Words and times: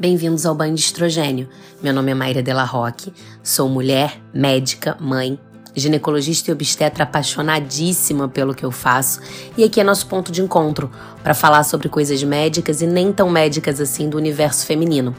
Bem-vindos 0.00 0.46
ao 0.46 0.54
Banho 0.54 0.74
de 0.74 0.80
Estrogênio. 0.80 1.46
Meu 1.82 1.92
nome 1.92 2.10
é 2.10 2.14
Mayra 2.14 2.42
Della 2.42 2.64
Roque, 2.64 3.12
sou 3.42 3.68
mulher, 3.68 4.18
médica, 4.32 4.96
mãe, 4.98 5.38
ginecologista 5.76 6.50
e 6.50 6.54
obstetra 6.54 7.04
apaixonadíssima 7.04 8.26
pelo 8.26 8.54
que 8.54 8.64
eu 8.64 8.70
faço, 8.70 9.20
e 9.58 9.62
aqui 9.62 9.78
é 9.78 9.84
nosso 9.84 10.06
ponto 10.06 10.32
de 10.32 10.40
encontro 10.40 10.90
para 11.22 11.34
falar 11.34 11.64
sobre 11.64 11.90
coisas 11.90 12.22
médicas 12.22 12.80
e 12.80 12.86
nem 12.86 13.12
tão 13.12 13.28
médicas 13.28 13.78
assim 13.78 14.08
do 14.08 14.16
universo 14.16 14.64
feminino. 14.64 15.14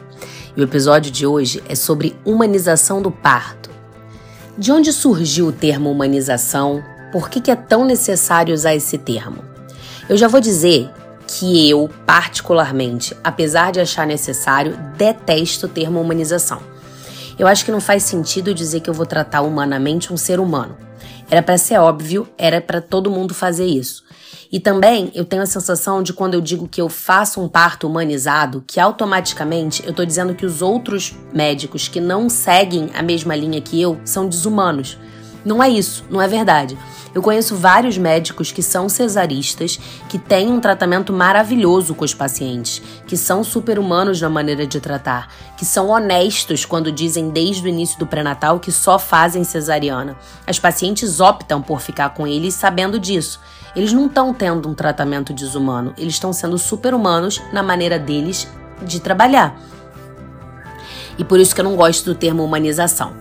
E 0.57 0.61
o 0.61 0.63
episódio 0.63 1.11
de 1.11 1.27
hoje 1.27 1.61
é 1.69 1.75
sobre 1.75 2.15
humanização 2.25 3.03
do 3.03 3.11
parto. 3.11 3.69
De 4.57 4.71
onde 4.71 4.91
surgiu 4.91 5.45
o 5.45 5.53
termo 5.53 5.91
humanização? 5.91 6.83
Por 7.11 7.29
que, 7.29 7.39
que 7.39 7.51
é 7.51 7.55
tão 7.55 7.85
necessário 7.85 8.51
usar 8.51 8.73
esse 8.73 8.97
termo? 8.97 9.43
Eu 10.09 10.17
já 10.17 10.27
vou 10.27 10.41
dizer 10.41 10.89
que 11.39 11.69
eu, 11.69 11.89
particularmente, 12.05 13.15
apesar 13.23 13.71
de 13.71 13.79
achar 13.79 14.05
necessário, 14.05 14.77
detesto 14.97 15.65
o 15.65 15.69
termo 15.69 16.01
humanização. 16.01 16.61
Eu 17.39 17.47
acho 17.47 17.63
que 17.63 17.71
não 17.71 17.79
faz 17.79 18.03
sentido 18.03 18.53
dizer 18.53 18.81
que 18.81 18.89
eu 18.89 18.93
vou 18.93 19.05
tratar 19.05 19.41
humanamente 19.41 20.11
um 20.11 20.17
ser 20.17 20.39
humano. 20.39 20.77
Era 21.29 21.41
para 21.41 21.57
ser 21.57 21.77
óbvio, 21.77 22.27
era 22.37 22.59
para 22.59 22.81
todo 22.81 23.09
mundo 23.09 23.33
fazer 23.33 23.65
isso. 23.65 24.03
E 24.51 24.59
também 24.59 25.09
eu 25.15 25.23
tenho 25.23 25.41
a 25.41 25.45
sensação 25.45 26.03
de 26.03 26.11
quando 26.11 26.33
eu 26.33 26.41
digo 26.41 26.67
que 26.67 26.81
eu 26.81 26.89
faço 26.89 27.41
um 27.41 27.47
parto 27.47 27.87
humanizado, 27.87 28.61
que 28.67 28.81
automaticamente 28.81 29.81
eu 29.85 29.91
estou 29.91 30.05
dizendo 30.05 30.35
que 30.35 30.45
os 30.45 30.61
outros 30.61 31.15
médicos 31.33 31.87
que 31.87 32.01
não 32.01 32.29
seguem 32.29 32.89
a 32.93 33.01
mesma 33.01 33.33
linha 33.33 33.61
que 33.61 33.81
eu 33.81 33.97
são 34.03 34.27
desumanos. 34.27 34.97
Não 35.43 35.61
é 35.61 35.69
isso, 35.69 36.05
não 36.09 36.21
é 36.21 36.27
verdade. 36.27 36.77
Eu 37.13 37.21
conheço 37.21 37.55
vários 37.55 37.97
médicos 37.97 38.51
que 38.51 38.63
são 38.63 38.87
cesaristas, 38.87 39.77
que 40.07 40.17
têm 40.17 40.49
um 40.49 40.61
tratamento 40.61 41.11
maravilhoso 41.11 41.93
com 41.93 42.05
os 42.05 42.13
pacientes, 42.13 42.81
que 43.05 43.17
são 43.17 43.43
super-humanos 43.43 44.21
na 44.21 44.29
maneira 44.29 44.65
de 44.65 44.79
tratar, 44.79 45.27
que 45.57 45.65
são 45.65 45.89
honestos 45.89 46.63
quando 46.63 46.91
dizem 46.91 47.29
desde 47.29 47.65
o 47.65 47.67
início 47.67 47.99
do 47.99 48.07
pré-natal 48.07 48.59
que 48.59 48.71
só 48.71 48.97
fazem 48.97 49.43
cesariana. 49.43 50.15
As 50.47 50.57
pacientes 50.57 51.19
optam 51.19 51.61
por 51.61 51.81
ficar 51.81 52.11
com 52.11 52.25
eles 52.25 52.53
sabendo 52.53 52.97
disso. 52.97 53.41
Eles 53.75 53.91
não 53.91 54.05
estão 54.05 54.33
tendo 54.33 54.69
um 54.69 54.73
tratamento 54.73 55.33
desumano, 55.33 55.93
eles 55.97 56.13
estão 56.13 56.31
sendo 56.31 56.57
super-humanos 56.57 57.41
na 57.51 57.63
maneira 57.63 57.99
deles 57.99 58.47
de 58.81 58.99
trabalhar. 58.99 59.59
E 61.17 61.25
por 61.25 61.39
isso 61.39 61.53
que 61.53 61.61
eu 61.61 61.65
não 61.65 61.75
gosto 61.75 62.05
do 62.05 62.15
termo 62.15 62.43
humanização. 62.43 63.13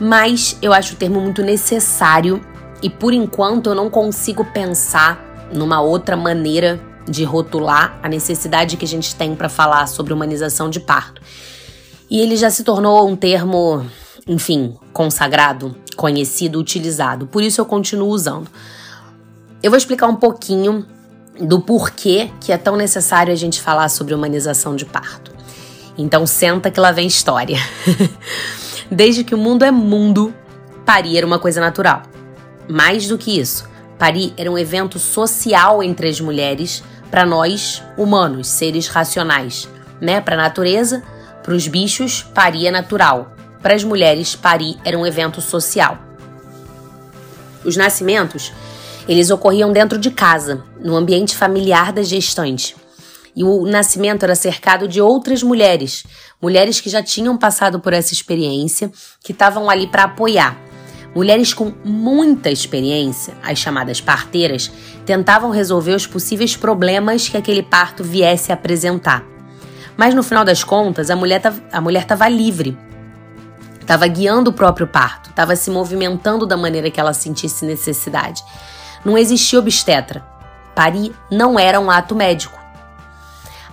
Mas 0.00 0.56
eu 0.62 0.72
acho 0.72 0.94
o 0.94 0.96
termo 0.96 1.20
muito 1.20 1.42
necessário 1.42 2.40
e 2.82 2.88
por 2.88 3.12
enquanto 3.12 3.70
eu 3.70 3.74
não 3.74 3.90
consigo 3.90 4.44
pensar 4.44 5.48
numa 5.52 5.80
outra 5.80 6.16
maneira 6.16 6.80
de 7.08 7.24
rotular 7.24 7.98
a 8.02 8.08
necessidade 8.08 8.76
que 8.76 8.84
a 8.84 8.88
gente 8.88 9.14
tem 9.14 9.34
para 9.34 9.48
falar 9.48 9.86
sobre 9.86 10.12
humanização 10.12 10.68
de 10.70 10.78
parto. 10.78 11.20
E 12.10 12.20
ele 12.20 12.36
já 12.36 12.50
se 12.50 12.62
tornou 12.62 13.08
um 13.08 13.16
termo, 13.16 13.84
enfim, 14.26 14.76
consagrado, 14.92 15.74
conhecido, 15.96 16.58
utilizado. 16.58 17.26
Por 17.26 17.42
isso 17.42 17.60
eu 17.60 17.66
continuo 17.66 18.08
usando. 18.08 18.48
Eu 19.62 19.70
vou 19.70 19.78
explicar 19.78 20.06
um 20.06 20.16
pouquinho 20.16 20.86
do 21.40 21.60
porquê 21.60 22.30
que 22.40 22.52
é 22.52 22.58
tão 22.58 22.76
necessário 22.76 23.32
a 23.32 23.36
gente 23.36 23.60
falar 23.60 23.88
sobre 23.88 24.14
humanização 24.14 24.76
de 24.76 24.84
parto. 24.84 25.32
Então 25.96 26.26
senta 26.26 26.70
que 26.70 26.78
lá 26.78 26.92
vem 26.92 27.06
história. 27.06 27.58
Desde 28.90 29.22
que 29.22 29.34
o 29.34 29.38
mundo 29.38 29.64
é 29.64 29.70
mundo, 29.70 30.34
parir 30.86 31.18
era 31.18 31.26
uma 31.26 31.38
coisa 31.38 31.60
natural. 31.60 32.02
Mais 32.66 33.06
do 33.06 33.18
que 33.18 33.38
isso, 33.38 33.68
parir 33.98 34.32
era 34.36 34.50
um 34.50 34.58
evento 34.58 34.98
social 34.98 35.82
entre 35.82 36.08
as 36.08 36.20
mulheres 36.20 36.82
para 37.10 37.26
nós, 37.26 37.82
humanos, 37.96 38.48
seres 38.48 38.88
racionais, 38.88 39.68
né? 40.00 40.20
Para 40.20 40.34
a 40.34 40.42
natureza, 40.42 41.02
para 41.42 41.54
os 41.54 41.68
bichos, 41.68 42.22
parir 42.22 42.66
é 42.66 42.70
natural. 42.70 43.32
Para 43.60 43.74
as 43.74 43.84
mulheres, 43.84 44.34
parir 44.34 44.76
era 44.84 44.96
um 44.96 45.06
evento 45.06 45.40
social. 45.40 45.98
Os 47.64 47.76
nascimentos, 47.76 48.52
eles 49.06 49.30
ocorriam 49.30 49.72
dentro 49.72 49.98
de 49.98 50.10
casa, 50.10 50.62
no 50.80 50.96
ambiente 50.96 51.36
familiar 51.36 51.92
da 51.92 52.02
gestante. 52.02 52.76
E 53.38 53.44
o 53.44 53.64
nascimento 53.64 54.24
era 54.24 54.34
cercado 54.34 54.88
de 54.88 55.00
outras 55.00 55.44
mulheres, 55.44 56.04
mulheres 56.42 56.80
que 56.80 56.90
já 56.90 57.00
tinham 57.00 57.38
passado 57.38 57.78
por 57.78 57.92
essa 57.92 58.12
experiência, 58.12 58.90
que 59.22 59.30
estavam 59.30 59.70
ali 59.70 59.86
para 59.86 60.02
apoiar. 60.02 60.58
Mulheres 61.14 61.54
com 61.54 61.72
muita 61.84 62.50
experiência, 62.50 63.34
as 63.40 63.56
chamadas 63.56 64.00
parteiras, 64.00 64.72
tentavam 65.06 65.50
resolver 65.50 65.92
os 65.92 66.04
possíveis 66.04 66.56
problemas 66.56 67.28
que 67.28 67.36
aquele 67.36 67.62
parto 67.62 68.02
viesse 68.02 68.50
a 68.50 68.56
apresentar. 68.56 69.24
Mas 69.96 70.14
no 70.14 70.24
final 70.24 70.44
das 70.44 70.64
contas, 70.64 71.08
a 71.08 71.14
mulher 71.14 71.40
mulher 71.80 72.02
estava 72.02 72.28
livre. 72.28 72.76
Estava 73.80 74.08
guiando 74.08 74.50
o 74.50 74.52
próprio 74.52 74.88
parto, 74.88 75.30
estava 75.30 75.54
se 75.54 75.70
movimentando 75.70 76.44
da 76.44 76.56
maneira 76.56 76.90
que 76.90 76.98
ela 76.98 77.14
sentisse 77.14 77.64
necessidade. 77.64 78.42
Não 79.04 79.16
existia 79.16 79.60
obstetra. 79.60 80.26
Parir 80.74 81.14
não 81.30 81.56
era 81.56 81.78
um 81.78 81.88
ato 81.88 82.16
médico. 82.16 82.57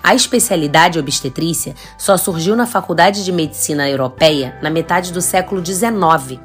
A 0.05 0.13
especialidade 0.13 0.99
obstetrícia 0.99 1.73
só 1.97 2.15
surgiu 2.15 2.55
na 2.55 2.67
Faculdade 2.67 3.25
de 3.25 3.31
Medicina 3.31 3.89
Europeia 3.89 4.55
na 4.61 4.69
metade 4.69 5.11
do 5.11 5.19
século 5.19 5.65
XIX 5.65 6.39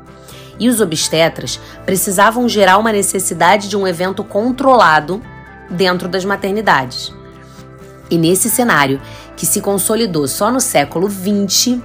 e 0.58 0.66
os 0.66 0.80
obstetras 0.80 1.60
precisavam 1.84 2.48
gerar 2.48 2.78
uma 2.78 2.90
necessidade 2.90 3.68
de 3.68 3.76
um 3.76 3.86
evento 3.86 4.24
controlado 4.24 5.20
dentro 5.68 6.08
das 6.08 6.24
maternidades. 6.24 7.12
E 8.10 8.16
nesse 8.16 8.48
cenário, 8.48 8.98
que 9.36 9.44
se 9.44 9.60
consolidou 9.60 10.26
só 10.26 10.50
no 10.50 10.58
século 10.58 11.10
XX, 11.10 11.82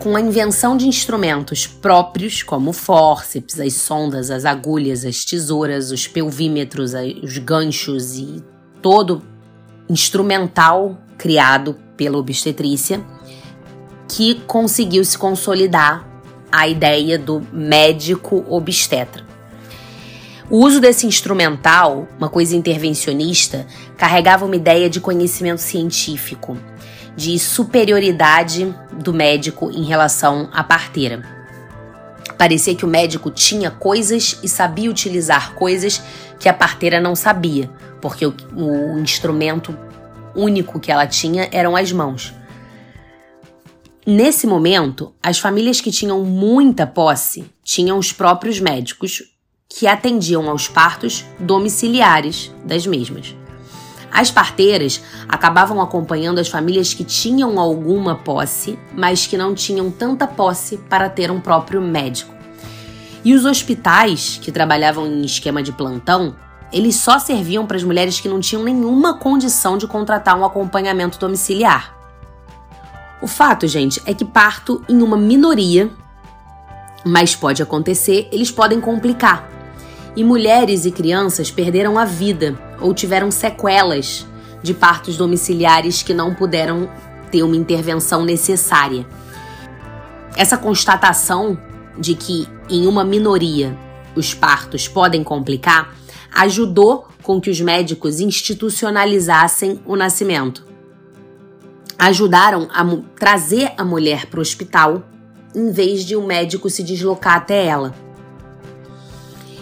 com 0.00 0.16
a 0.16 0.20
invenção 0.20 0.76
de 0.76 0.88
instrumentos 0.88 1.64
próprios, 1.64 2.42
como 2.42 2.72
fórceps, 2.72 3.60
as 3.60 3.74
sondas, 3.74 4.32
as 4.32 4.44
agulhas, 4.44 5.04
as 5.04 5.24
tesouras, 5.24 5.92
os 5.92 6.08
pelvímetros, 6.08 6.90
os 7.22 7.38
ganchos 7.38 8.16
e 8.16 8.42
todo 8.82 9.22
instrumental 9.88 10.98
criado 11.16 11.76
pela 11.96 12.18
obstetrícia, 12.18 13.00
que 14.08 14.36
conseguiu 14.46 15.04
se 15.04 15.18
consolidar 15.18 16.06
a 16.50 16.66
ideia 16.66 17.18
do 17.18 17.46
médico 17.52 18.44
obstetra. 18.48 19.26
O 20.50 20.64
uso 20.64 20.80
desse 20.80 21.06
instrumental, 21.06 22.08
uma 22.16 22.28
coisa 22.30 22.56
intervencionista, 22.56 23.66
carregava 23.98 24.46
uma 24.46 24.56
ideia 24.56 24.88
de 24.88 24.98
conhecimento 24.98 25.60
científico, 25.60 26.56
de 27.14 27.38
superioridade 27.38 28.74
do 28.92 29.12
médico 29.12 29.70
em 29.70 29.84
relação 29.84 30.48
à 30.52 30.64
parteira. 30.64 31.22
Parecia 32.38 32.74
que 32.74 32.84
o 32.84 32.88
médico 32.88 33.30
tinha 33.30 33.70
coisas 33.70 34.38
e 34.42 34.48
sabia 34.48 34.90
utilizar 34.90 35.52
coisas 35.54 36.00
que 36.38 36.48
a 36.48 36.54
parteira 36.54 36.98
não 36.98 37.14
sabia, 37.14 37.68
porque 38.00 38.26
o, 38.26 38.34
o 38.54 38.98
instrumento 38.98 39.76
único 40.34 40.78
que 40.78 40.92
ela 40.92 41.06
tinha 41.06 41.48
eram 41.52 41.76
as 41.76 41.92
mãos. 41.92 42.32
Nesse 44.06 44.46
momento, 44.46 45.12
as 45.22 45.38
famílias 45.38 45.80
que 45.80 45.90
tinham 45.90 46.24
muita 46.24 46.86
posse 46.86 47.44
tinham 47.62 47.98
os 47.98 48.12
próprios 48.12 48.58
médicos 48.58 49.22
que 49.68 49.86
atendiam 49.86 50.48
aos 50.48 50.66
partos 50.66 51.26
domiciliares 51.38 52.50
das 52.64 52.86
mesmas. 52.86 53.36
As 54.10 54.30
parteiras 54.30 55.02
acabavam 55.28 55.80
acompanhando 55.80 56.38
as 56.38 56.48
famílias 56.48 56.94
que 56.94 57.04
tinham 57.04 57.60
alguma 57.60 58.16
posse, 58.16 58.78
mas 58.94 59.26
que 59.26 59.36
não 59.36 59.54
tinham 59.54 59.90
tanta 59.90 60.26
posse 60.26 60.78
para 60.78 61.10
ter 61.10 61.30
um 61.30 61.40
próprio 61.40 61.82
médico. 61.82 62.34
E 63.22 63.34
os 63.34 63.44
hospitais, 63.44 64.38
que 64.40 64.50
trabalhavam 64.50 65.06
em 65.06 65.22
esquema 65.22 65.62
de 65.62 65.72
plantão, 65.72 66.34
eles 66.72 66.96
só 66.96 67.18
serviam 67.18 67.66
para 67.66 67.76
as 67.76 67.82
mulheres 67.82 68.20
que 68.20 68.28
não 68.28 68.40
tinham 68.40 68.62
nenhuma 68.62 69.18
condição 69.18 69.78
de 69.78 69.86
contratar 69.86 70.38
um 70.38 70.44
acompanhamento 70.44 71.18
domiciliar. 71.18 71.96
O 73.22 73.26
fato, 73.26 73.66
gente, 73.66 74.00
é 74.04 74.14
que 74.14 74.24
parto 74.24 74.82
em 74.88 75.02
uma 75.02 75.16
minoria, 75.16 75.90
mas 77.04 77.34
pode 77.34 77.62
acontecer, 77.62 78.28
eles 78.30 78.50
podem 78.50 78.80
complicar. 78.80 79.48
E 80.14 80.22
mulheres 80.22 80.84
e 80.84 80.90
crianças 80.90 81.50
perderam 81.50 81.98
a 81.98 82.04
vida 82.04 82.58
ou 82.80 82.92
tiveram 82.92 83.30
sequelas 83.30 84.26
de 84.62 84.74
partos 84.74 85.16
domiciliares 85.16 86.02
que 86.02 86.12
não 86.12 86.34
puderam 86.34 86.88
ter 87.30 87.42
uma 87.42 87.56
intervenção 87.56 88.24
necessária. 88.24 89.06
Essa 90.36 90.56
constatação 90.56 91.58
de 91.98 92.14
que 92.14 92.48
em 92.68 92.86
uma 92.86 93.04
minoria 93.04 93.76
os 94.14 94.34
partos 94.34 94.86
podem 94.86 95.24
complicar 95.24 95.94
ajudou 96.32 97.08
com 97.22 97.40
que 97.40 97.50
os 97.50 97.60
médicos 97.60 98.20
institucionalizassem 98.20 99.80
o 99.84 99.96
nascimento 99.96 100.68
ajudaram 101.98 102.68
a 102.70 102.84
trazer 103.18 103.72
a 103.76 103.84
mulher 103.84 104.26
para 104.26 104.38
o 104.38 104.42
hospital 104.42 105.02
em 105.54 105.72
vez 105.72 106.04
de 106.04 106.14
o 106.14 106.22
um 106.22 106.26
médico 106.26 106.70
se 106.70 106.82
deslocar 106.82 107.34
até 107.34 107.66
ela. 107.66 107.92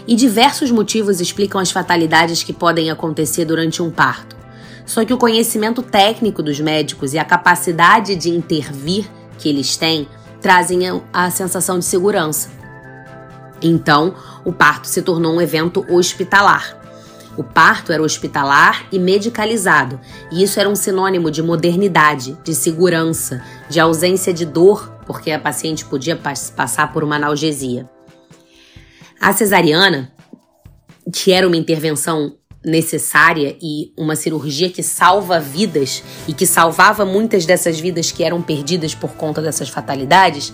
E 0.07 0.15
diversos 0.15 0.71
motivos 0.71 1.21
explicam 1.21 1.61
as 1.61 1.71
fatalidades 1.71 2.43
que 2.43 2.53
podem 2.53 2.91
acontecer 2.91 3.45
durante 3.45 3.83
um 3.83 3.91
parto. 3.91 4.37
Só 4.85 5.05
que 5.05 5.13
o 5.13 5.19
conhecimento 5.19 5.83
técnico 5.83 6.43
dos 6.43 6.61
médicos 6.61 7.15
e 7.15 7.19
a 7.19 7.25
capacidade 7.25 8.15
de 8.15 8.31
intervir 8.31 9.11
que 9.39 9.49
eles 9.49 9.77
têm 9.77 10.07
trazem 10.41 10.81
a 11.13 11.31
sensação 11.31 11.79
de 11.79 11.85
segurança. 11.85 12.51
Então, 13.63 14.15
o 14.45 14.53
parto 14.53 14.87
se 14.87 15.03
tornou 15.03 15.35
um 15.35 15.41
evento 15.41 15.85
hospitalar. 15.89 16.79
O 17.37 17.45
parto 17.45 17.93
era 17.93 18.03
hospitalar 18.03 18.87
e 18.91 18.99
medicalizado, 18.99 20.01
e 20.33 20.43
isso 20.43 20.59
era 20.59 20.69
um 20.69 20.75
sinônimo 20.75 21.31
de 21.31 21.43
modernidade, 21.43 22.37
de 22.43 22.55
segurança, 22.55 23.43
de 23.69 23.79
ausência 23.79 24.33
de 24.33 24.47
dor, 24.47 24.91
porque 25.07 25.31
a 25.31 25.39
paciente 25.39 25.85
podia 25.85 26.17
passar 26.17 26.93
por 26.93 27.05
uma 27.05 27.17
analgesia. 27.17 27.89
A 29.21 29.35
cesariana, 29.35 30.11
que 31.13 31.31
era 31.31 31.47
uma 31.47 31.57
intervenção 31.57 32.37
necessária 32.65 33.57
e 33.63 33.93
uma 33.97 34.17
cirurgia 34.17 34.69
que 34.69 34.83
salva 34.83 35.39
vidas 35.39 36.03
e 36.27 36.33
que 36.33 36.47
salvava 36.47 37.05
muitas 37.05 37.47
dessas 37.47 37.79
vidas 37.79 38.11
que 38.11 38.25
eram 38.25 38.43
perdidas 38.43 38.95
por 38.95 39.13
conta 39.13 39.41
dessas 39.41 39.69
fatalidades, 39.69 40.53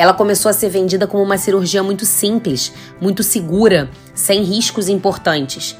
ela 0.00 0.14
começou 0.14 0.48
a 0.48 0.54
ser 0.54 0.70
vendida 0.70 1.06
como 1.06 1.22
uma 1.22 1.36
cirurgia 1.36 1.82
muito 1.82 2.06
simples, 2.06 2.72
muito 2.98 3.22
segura, 3.22 3.90
sem 4.14 4.42
riscos 4.42 4.88
importantes. 4.88 5.76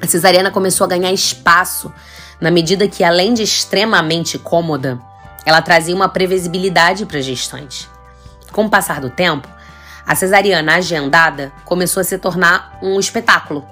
A 0.00 0.06
cesariana 0.06 0.50
começou 0.50 0.86
a 0.86 0.88
ganhar 0.88 1.12
espaço 1.12 1.92
na 2.40 2.50
medida 2.50 2.88
que, 2.88 3.04
além 3.04 3.34
de 3.34 3.42
extremamente 3.42 4.38
cômoda, 4.38 4.98
ela 5.44 5.60
trazia 5.60 5.94
uma 5.94 6.08
previsibilidade 6.08 7.04
para 7.04 7.18
a 7.18 7.20
gestante. 7.20 7.86
Com 8.50 8.64
o 8.64 8.70
passar 8.70 8.98
do 8.98 9.10
tempo, 9.10 9.46
a 10.06 10.14
cesariana 10.14 10.76
agendada 10.76 11.52
começou 11.66 12.00
a 12.00 12.04
se 12.04 12.16
tornar 12.16 12.78
um 12.82 12.98
espetáculo 12.98 13.62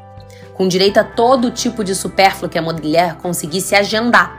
com 0.53 0.69
direito 0.69 0.99
a 0.99 1.05
todo 1.05 1.51
tipo 1.51 1.83
de 1.83 1.95
supérfluo 1.95 2.51
que 2.51 2.59
a 2.59 2.63
mulher 2.63 3.15
conseguisse 3.23 3.75
agendar, 3.75 4.39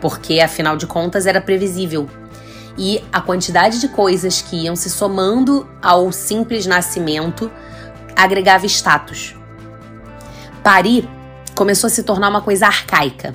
porque 0.00 0.40
afinal 0.40 0.76
de 0.76 0.88
contas 0.88 1.24
era 1.24 1.40
previsível. 1.40 2.10
E 2.76 3.02
a 3.12 3.20
quantidade 3.20 3.80
de 3.80 3.88
coisas 3.88 4.40
que 4.40 4.64
iam 4.64 4.74
se 4.74 4.88
somando 4.88 5.68
ao 5.82 6.10
simples 6.10 6.66
nascimento 6.66 7.50
agregava 8.16 8.66
status. 8.66 9.34
Parir 10.62 11.08
começou 11.54 11.88
a 11.88 11.90
se 11.90 12.02
tornar 12.02 12.28
uma 12.28 12.40
coisa 12.40 12.66
arcaica. 12.66 13.34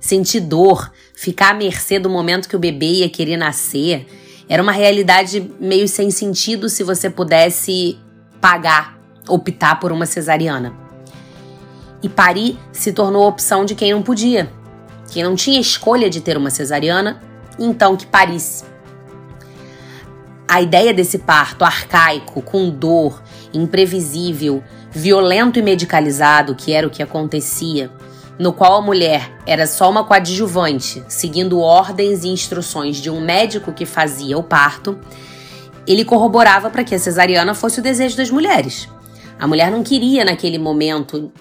Sentir 0.00 0.40
dor, 0.40 0.90
ficar 1.14 1.50
à 1.50 1.54
mercê 1.54 1.98
do 1.98 2.10
momento 2.10 2.48
que 2.48 2.56
o 2.56 2.58
bebê 2.58 2.86
ia 2.86 3.08
querer 3.08 3.36
nascer, 3.36 4.06
era 4.48 4.62
uma 4.62 4.72
realidade 4.72 5.50
meio 5.58 5.88
sem 5.88 6.10
sentido 6.10 6.68
se 6.68 6.82
você 6.82 7.08
pudesse 7.08 7.98
pagar, 8.40 8.98
optar 9.26 9.80
por 9.80 9.92
uma 9.92 10.04
cesariana 10.04 10.84
e 12.04 12.08
parir 12.08 12.58
se 12.70 12.92
tornou 12.92 13.24
a 13.24 13.28
opção 13.28 13.64
de 13.64 13.74
quem 13.74 13.90
não 13.94 14.02
podia, 14.02 14.52
quem 15.10 15.22
não 15.22 15.34
tinha 15.34 15.58
escolha 15.58 16.10
de 16.10 16.20
ter 16.20 16.36
uma 16.36 16.50
cesariana, 16.50 17.22
então 17.58 17.96
que 17.96 18.06
parisse. 18.06 18.64
A 20.46 20.60
ideia 20.60 20.92
desse 20.92 21.18
parto 21.18 21.64
arcaico, 21.64 22.42
com 22.42 22.70
dor, 22.70 23.22
imprevisível, 23.52 24.62
violento 24.90 25.58
e 25.58 25.62
medicalizado, 25.62 26.54
que 26.54 26.72
era 26.72 26.86
o 26.86 26.90
que 26.90 27.02
acontecia, 27.02 27.90
no 28.38 28.52
qual 28.52 28.74
a 28.74 28.82
mulher 28.82 29.32
era 29.46 29.66
só 29.66 29.90
uma 29.90 30.04
coadjuvante, 30.04 31.02
seguindo 31.08 31.60
ordens 31.60 32.24
e 32.24 32.28
instruções 32.28 32.98
de 32.98 33.10
um 33.10 33.20
médico 33.20 33.72
que 33.72 33.86
fazia 33.86 34.36
o 34.36 34.42
parto, 34.42 34.98
ele 35.86 36.04
corroborava 36.04 36.70
para 36.70 36.84
que 36.84 36.94
a 36.94 36.98
cesariana 36.98 37.54
fosse 37.54 37.80
o 37.80 37.82
desejo 37.82 38.16
das 38.16 38.30
mulheres. 38.30 38.88
A 39.38 39.46
mulher 39.46 39.70
não 39.70 39.82
queria, 39.82 40.24
naquele 40.24 40.58
momento, 40.58 41.32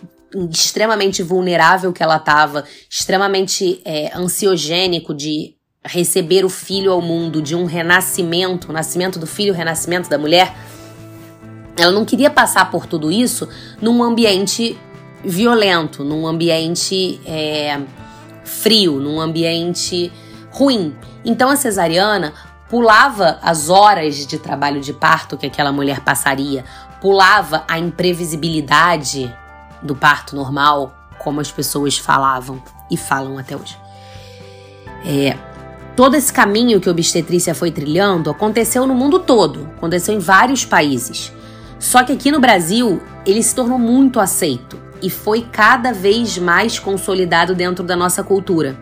extremamente 0.51 1.21
vulnerável 1.21 1.93
que 1.93 2.03
ela 2.03 2.17
estava, 2.17 2.63
extremamente 2.89 3.81
é, 3.85 4.11
ansiogênico 4.15 5.13
de 5.13 5.55
receber 5.85 6.45
o 6.45 6.49
filho 6.49 6.91
ao 6.91 7.01
mundo, 7.01 7.41
de 7.41 7.55
um 7.55 7.65
renascimento, 7.65 8.69
o 8.69 8.73
nascimento 8.73 9.19
do 9.19 9.27
filho, 9.27 9.53
o 9.53 9.55
renascimento 9.55 10.09
da 10.09 10.17
mulher. 10.17 10.55
Ela 11.77 11.91
não 11.91 12.05
queria 12.05 12.29
passar 12.29 12.69
por 12.71 12.85
tudo 12.85 13.11
isso 13.11 13.49
num 13.81 14.01
ambiente 14.01 14.79
violento, 15.23 16.03
num 16.03 16.27
ambiente 16.27 17.19
é, 17.25 17.79
frio, 18.43 18.99
num 18.99 19.19
ambiente 19.19 20.11
ruim. 20.51 20.95
Então 21.25 21.49
a 21.49 21.55
cesariana 21.55 22.33
pulava 22.69 23.39
as 23.41 23.69
horas 23.69 24.25
de 24.25 24.37
trabalho 24.37 24.81
de 24.81 24.93
parto 24.93 25.37
que 25.37 25.45
aquela 25.45 25.71
mulher 25.71 25.99
passaria, 26.01 26.63
pulava 27.01 27.63
a 27.67 27.77
imprevisibilidade 27.77 29.33
do 29.81 29.95
parto 29.95 30.35
normal, 30.35 30.95
como 31.19 31.41
as 31.41 31.51
pessoas 31.51 31.97
falavam 31.97 32.61
e 32.89 32.97
falam 32.97 33.37
até 33.37 33.55
hoje. 33.55 33.77
É, 35.05 35.37
todo 35.95 36.15
esse 36.15 36.31
caminho 36.31 36.79
que 36.79 36.89
a 36.89 36.91
obstetrícia 36.91 37.53
foi 37.53 37.71
trilhando 37.71 38.29
aconteceu 38.29 38.87
no 38.87 38.95
mundo 38.95 39.19
todo, 39.19 39.69
aconteceu 39.77 40.15
em 40.15 40.19
vários 40.19 40.65
países. 40.65 41.31
Só 41.79 42.03
que 42.03 42.13
aqui 42.13 42.31
no 42.31 42.39
Brasil 42.39 43.01
ele 43.25 43.43
se 43.43 43.53
tornou 43.53 43.77
muito 43.77 44.19
aceito 44.19 44.77
e 45.01 45.09
foi 45.09 45.45
cada 45.51 45.91
vez 45.91 46.37
mais 46.37 46.79
consolidado 46.79 47.53
dentro 47.53 47.83
da 47.83 47.95
nossa 47.95 48.23
cultura. 48.23 48.77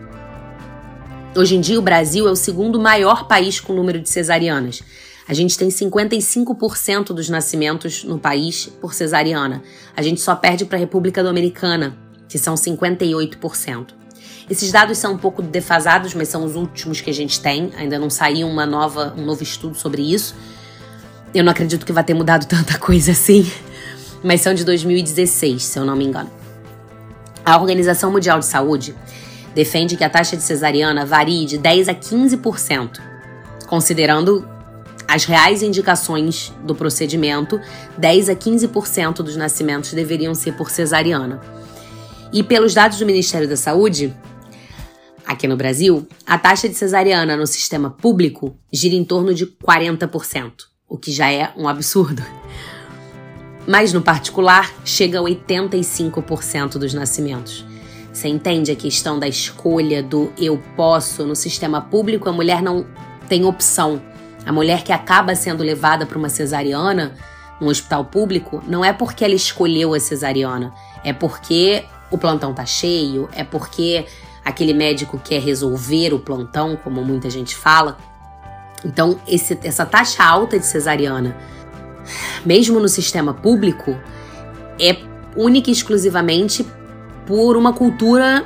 Hoje 1.34 1.56
em 1.56 1.60
dia, 1.60 1.78
o 1.78 1.82
Brasil 1.82 2.28
é 2.28 2.30
o 2.30 2.36
segundo 2.36 2.78
maior 2.78 3.26
país 3.26 3.58
com 3.58 3.72
número 3.72 3.98
de 3.98 4.08
cesarianas. 4.08 4.82
A 5.26 5.34
gente 5.34 5.56
tem 5.56 5.68
55% 5.68 7.06
dos 7.06 7.28
nascimentos 7.28 8.04
no 8.04 8.18
país 8.18 8.66
por 8.80 8.92
cesariana. 8.92 9.62
A 9.96 10.02
gente 10.02 10.20
só 10.20 10.34
perde 10.34 10.64
para 10.64 10.76
a 10.76 10.80
República 10.80 11.22
Dominicana, 11.22 11.96
que 12.28 12.38
são 12.38 12.54
58%. 12.54 14.01
Esses 14.52 14.70
dados 14.70 14.98
são 14.98 15.14
um 15.14 15.16
pouco 15.16 15.40
defasados, 15.40 16.12
mas 16.12 16.28
são 16.28 16.44
os 16.44 16.56
últimos 16.56 17.00
que 17.00 17.08
a 17.08 17.14
gente 17.14 17.40
tem. 17.40 17.70
Ainda 17.74 17.98
não 17.98 18.10
saiu 18.10 18.46
uma 18.46 18.66
nova, 18.66 19.14
um 19.16 19.24
novo 19.24 19.42
estudo 19.42 19.74
sobre 19.74 20.02
isso. 20.02 20.34
Eu 21.32 21.42
não 21.42 21.52
acredito 21.52 21.86
que 21.86 21.92
vai 21.92 22.04
ter 22.04 22.12
mudado 22.12 22.44
tanta 22.44 22.78
coisa 22.78 23.12
assim, 23.12 23.50
mas 24.22 24.42
são 24.42 24.52
de 24.52 24.62
2016, 24.62 25.64
se 25.64 25.78
eu 25.78 25.86
não 25.86 25.96
me 25.96 26.04
engano. 26.04 26.30
A 27.42 27.56
Organização 27.56 28.12
Mundial 28.12 28.40
de 28.40 28.44
Saúde 28.44 28.94
defende 29.54 29.96
que 29.96 30.04
a 30.04 30.10
taxa 30.10 30.36
de 30.36 30.42
cesariana 30.42 31.06
varie 31.06 31.46
de 31.46 31.56
10 31.56 31.88
a 31.88 31.94
15%, 31.94 33.00
considerando 33.66 34.46
as 35.08 35.24
reais 35.24 35.62
indicações 35.62 36.52
do 36.62 36.74
procedimento, 36.74 37.58
10 37.96 38.28
a 38.28 38.36
15% 38.36 39.14
dos 39.22 39.34
nascimentos 39.34 39.94
deveriam 39.94 40.34
ser 40.34 40.52
por 40.52 40.70
cesariana. 40.70 41.40
E 42.30 42.42
pelos 42.42 42.74
dados 42.74 42.98
do 42.98 43.06
Ministério 43.06 43.48
da 43.48 43.56
Saúde, 43.56 44.14
aqui 45.26 45.46
no 45.46 45.56
Brasil, 45.56 46.06
a 46.26 46.38
taxa 46.38 46.68
de 46.68 46.74
cesariana 46.74 47.36
no 47.36 47.46
sistema 47.46 47.90
público 47.90 48.56
gira 48.72 48.94
em 48.94 49.04
torno 49.04 49.34
de 49.34 49.46
40%, 49.46 50.52
o 50.88 50.98
que 50.98 51.12
já 51.12 51.30
é 51.30 51.52
um 51.56 51.68
absurdo. 51.68 52.22
Mas 53.66 53.92
no 53.92 54.02
particular, 54.02 54.72
chega 54.84 55.18
a 55.18 55.22
85% 55.22 56.78
dos 56.78 56.92
nascimentos. 56.92 57.64
Você 58.12 58.28
entende 58.28 58.70
a 58.70 58.76
questão 58.76 59.18
da 59.18 59.28
escolha 59.28 60.02
do 60.02 60.32
eu 60.36 60.60
posso? 60.76 61.24
No 61.24 61.34
sistema 61.34 61.80
público, 61.80 62.28
a 62.28 62.32
mulher 62.32 62.60
não 62.60 62.86
tem 63.28 63.44
opção 63.44 64.02
a 64.44 64.52
mulher 64.52 64.82
que 64.82 64.92
acaba 64.92 65.34
sendo 65.34 65.62
levada 65.62 66.04
para 66.04 66.18
uma 66.18 66.28
cesariana 66.28 67.14
no 67.60 67.68
hospital 67.68 68.04
público 68.06 68.62
não 68.66 68.84
é 68.84 68.92
porque 68.92 69.24
ela 69.24 69.34
escolheu 69.34 69.94
a 69.94 70.00
cesariana, 70.00 70.72
é 71.04 71.12
porque 71.12 71.84
o 72.10 72.18
plantão 72.18 72.52
tá 72.52 72.66
cheio, 72.66 73.28
é 73.32 73.44
porque 73.44 74.04
aquele 74.44 74.72
médico 74.72 75.20
quer 75.22 75.40
resolver 75.40 76.12
o 76.12 76.18
plantão, 76.18 76.76
como 76.76 77.04
muita 77.04 77.30
gente 77.30 77.54
fala. 77.54 77.96
Então, 78.84 79.20
esse, 79.26 79.58
essa 79.62 79.86
taxa 79.86 80.24
alta 80.24 80.58
de 80.58 80.66
cesariana, 80.66 81.36
mesmo 82.44 82.80
no 82.80 82.88
sistema 82.88 83.32
público, 83.32 83.96
é 84.80 84.96
única 85.36 85.70
e 85.70 85.72
exclusivamente 85.72 86.66
por 87.26 87.56
uma 87.56 87.72
cultura 87.72 88.44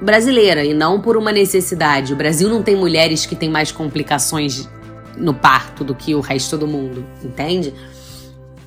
brasileira 0.00 0.64
e 0.64 0.74
não 0.74 1.00
por 1.00 1.16
uma 1.16 1.32
necessidade. 1.32 2.12
O 2.12 2.16
Brasil 2.16 2.48
não 2.48 2.62
tem 2.62 2.76
mulheres 2.76 3.24
que 3.24 3.34
têm 3.34 3.48
mais 3.48 3.72
complicações 3.72 4.68
no 5.16 5.32
parto 5.32 5.84
do 5.84 5.94
que 5.94 6.14
o 6.14 6.20
resto 6.20 6.58
do 6.58 6.66
mundo, 6.66 7.06
entende? 7.22 7.72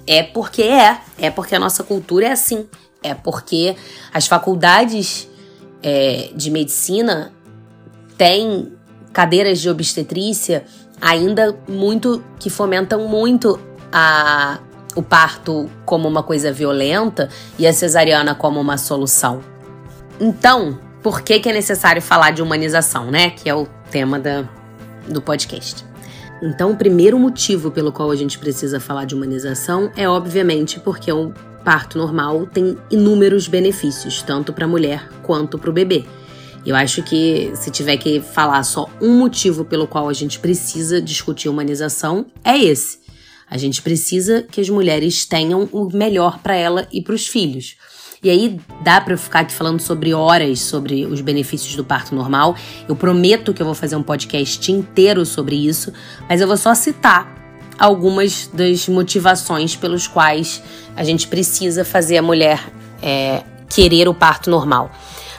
É 0.07 0.23
porque 0.23 0.63
é, 0.63 0.99
é 1.17 1.29
porque 1.29 1.55
a 1.55 1.59
nossa 1.59 1.83
cultura 1.83 2.27
é 2.27 2.31
assim, 2.31 2.67
é 3.03 3.13
porque 3.13 3.75
as 4.13 4.27
faculdades 4.27 5.27
é, 5.87 6.31
de 6.35 6.49
medicina 6.49 7.31
têm 8.17 8.73
cadeiras 9.13 9.61
de 9.61 9.69
obstetrícia 9.69 10.65
ainda 10.99 11.55
muito 11.69 12.23
que 12.39 12.49
fomentam 12.49 13.07
muito 13.07 13.59
a, 13.93 14.57
o 14.95 15.03
parto 15.03 15.69
como 15.85 16.07
uma 16.07 16.23
coisa 16.23 16.51
violenta 16.51 17.29
e 17.59 17.67
a 17.67 17.71
cesariana 17.71 18.33
como 18.33 18.59
uma 18.59 18.79
solução. 18.79 19.41
Então, 20.19 20.79
por 21.03 21.21
que, 21.21 21.39
que 21.39 21.49
é 21.49 21.53
necessário 21.53 22.01
falar 22.01 22.31
de 22.31 22.41
humanização, 22.41 23.11
né? 23.11 23.29
Que 23.29 23.47
é 23.47 23.53
o 23.53 23.67
tema 23.91 24.17
da, 24.17 24.49
do 25.07 25.21
podcast. 25.21 25.85
Então, 26.41 26.71
o 26.71 26.75
primeiro 26.75 27.19
motivo 27.19 27.69
pelo 27.69 27.91
qual 27.91 28.09
a 28.09 28.15
gente 28.15 28.39
precisa 28.39 28.79
falar 28.79 29.05
de 29.05 29.13
humanização 29.13 29.91
é, 29.95 30.09
obviamente, 30.09 30.79
porque 30.79 31.11
o 31.11 31.31
parto 31.65 31.97
normal 31.97 32.45
tem 32.45 32.77
inúmeros 32.91 33.47
benefícios, 33.47 34.21
tanto 34.21 34.53
para 34.53 34.65
a 34.65 34.67
mulher 34.67 35.09
quanto 35.23 35.57
para 35.57 35.69
o 35.69 35.73
bebê. 35.73 36.05
Eu 36.65 36.75
acho 36.75 37.03
que 37.03 37.51
se 37.55 37.69
tiver 37.71 37.97
que 37.97 38.21
falar 38.21 38.63
só 38.63 38.89
um 39.01 39.17
motivo 39.17 39.65
pelo 39.65 39.87
qual 39.87 40.07
a 40.07 40.13
gente 40.13 40.39
precisa 40.39 41.01
discutir 41.01 41.49
humanização, 41.49 42.27
é 42.43 42.57
esse. 42.57 42.99
A 43.49 43.57
gente 43.57 43.81
precisa 43.81 44.41
que 44.43 44.61
as 44.61 44.69
mulheres 44.69 45.25
tenham 45.25 45.67
o 45.71 45.89
melhor 45.91 46.39
para 46.39 46.55
ela 46.55 46.87
e 46.91 47.01
para 47.01 47.13
os 47.13 47.27
filhos. 47.27 47.75
E 48.23 48.29
aí 48.29 48.59
dá 48.83 48.99
para 48.99 49.13
eu 49.13 49.17
ficar 49.17 49.41
aqui 49.41 49.53
falando 49.53 49.79
sobre 49.79 50.13
horas 50.13 50.61
sobre 50.61 51.05
os 51.05 51.21
benefícios 51.21 51.75
do 51.75 51.85
parto 51.85 52.15
normal. 52.15 52.55
Eu 52.87 52.95
prometo 52.95 53.53
que 53.53 53.61
eu 53.61 53.65
vou 53.65 53.75
fazer 53.75 53.95
um 53.95 54.03
podcast 54.03 54.71
inteiro 54.71 55.25
sobre 55.25 55.55
isso, 55.55 55.93
mas 56.27 56.41
eu 56.41 56.47
vou 56.47 56.57
só 56.57 56.73
citar 56.73 57.44
algumas 57.77 58.47
das 58.53 58.87
motivações 58.87 59.75
pelos 59.75 60.07
quais 60.07 60.61
a 60.95 61.03
gente 61.03 61.27
precisa 61.27 61.83
fazer 61.83 62.17
a 62.17 62.21
mulher 62.21 62.63
é, 63.01 63.43
querer 63.69 64.07
o 64.07 64.13
parto 64.13 64.49
normal. 64.49 64.91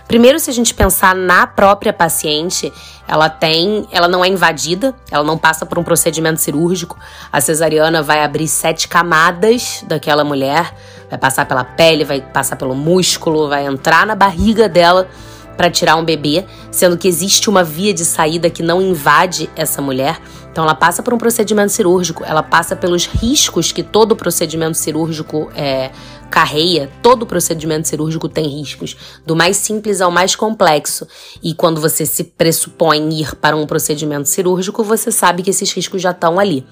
Primeiro, 0.07 0.39
se 0.39 0.49
a 0.49 0.53
gente 0.53 0.73
pensar 0.73 1.17
na 1.17 1.49
própria 1.49 1.93
paciente, 1.93 2.73
ela 3.09 3.29
tem, 3.29 3.89
ela 3.91 4.07
não 4.07 4.25
é 4.25 4.29
invadida, 4.29 4.95
ela 5.11 5.25
não 5.25 5.37
passa 5.37 5.67
por 5.67 5.79
um 5.79 5.83
procedimento 5.83 6.41
cirúrgico. 6.41 6.97
A 7.33 7.41
cesariana 7.41 8.03
vai 8.05 8.23
abrir 8.23 8.47
sete 8.47 8.87
camadas 8.87 9.85
daquela 9.89 10.23
mulher, 10.23 10.73
vai 11.11 11.19
passar 11.19 11.45
pela 11.45 11.65
pele, 11.65 12.05
vai 12.05 12.21
passar 12.21 12.55
pelo 12.55 12.75
músculo, 12.75 13.49
vai 13.49 13.67
entrar 13.67 14.07
na 14.07 14.15
barriga 14.15 14.69
dela 14.69 15.09
para 15.57 15.71
tirar 15.71 15.97
um 15.97 16.05
bebê, 16.05 16.45
sendo 16.71 16.97
que 16.97 17.09
existe 17.09 17.49
uma 17.49 17.65
via 17.65 17.93
de 17.95 18.05
saída 18.05 18.51
que 18.51 18.63
não 18.63 18.81
invade 18.81 19.49
essa 19.57 19.81
mulher. 19.81 20.21
Então 20.51 20.65
ela 20.65 20.75
passa 20.75 21.03
por 21.03 21.13
um 21.13 21.19
procedimento 21.19 21.71
cirúrgico, 21.71 22.25
ela 22.25 22.43
passa 22.43 22.75
pelos 22.75 23.07
riscos 23.07 23.73
que 23.73 23.83
todo 23.83 24.17
procedimento 24.17 24.77
cirúrgico 24.77 25.51
é, 25.55 25.91
carreia, 26.31 26.91
todo 27.03 27.27
procedimento 27.27 27.89
cirúrgico 27.89 28.29
tem 28.29 28.47
riscos, 28.47 28.97
do 29.25 29.37
mais 29.37 29.57
simples 29.57 30.01
ao 30.01 30.11
mais 30.11 30.35
complexo. 30.35 31.07
E 31.43 31.55
quando 31.55 31.81
você 31.81 32.07
se 32.07 32.25
pressupõe 32.25 33.21
ir 33.21 33.35
para 33.37 33.57
um 33.57 33.67
procedimento 33.67 34.29
cirúrgico, 34.29 34.83
você 34.83 35.13
sabe 35.13 35.43
que 35.43 35.51
esses 35.51 35.71
riscos 35.73 36.01
já 36.01 36.11
estão 36.11 36.39
ali. 36.39 36.67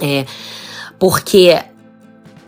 É, 0.00 0.26
porque 0.98 1.58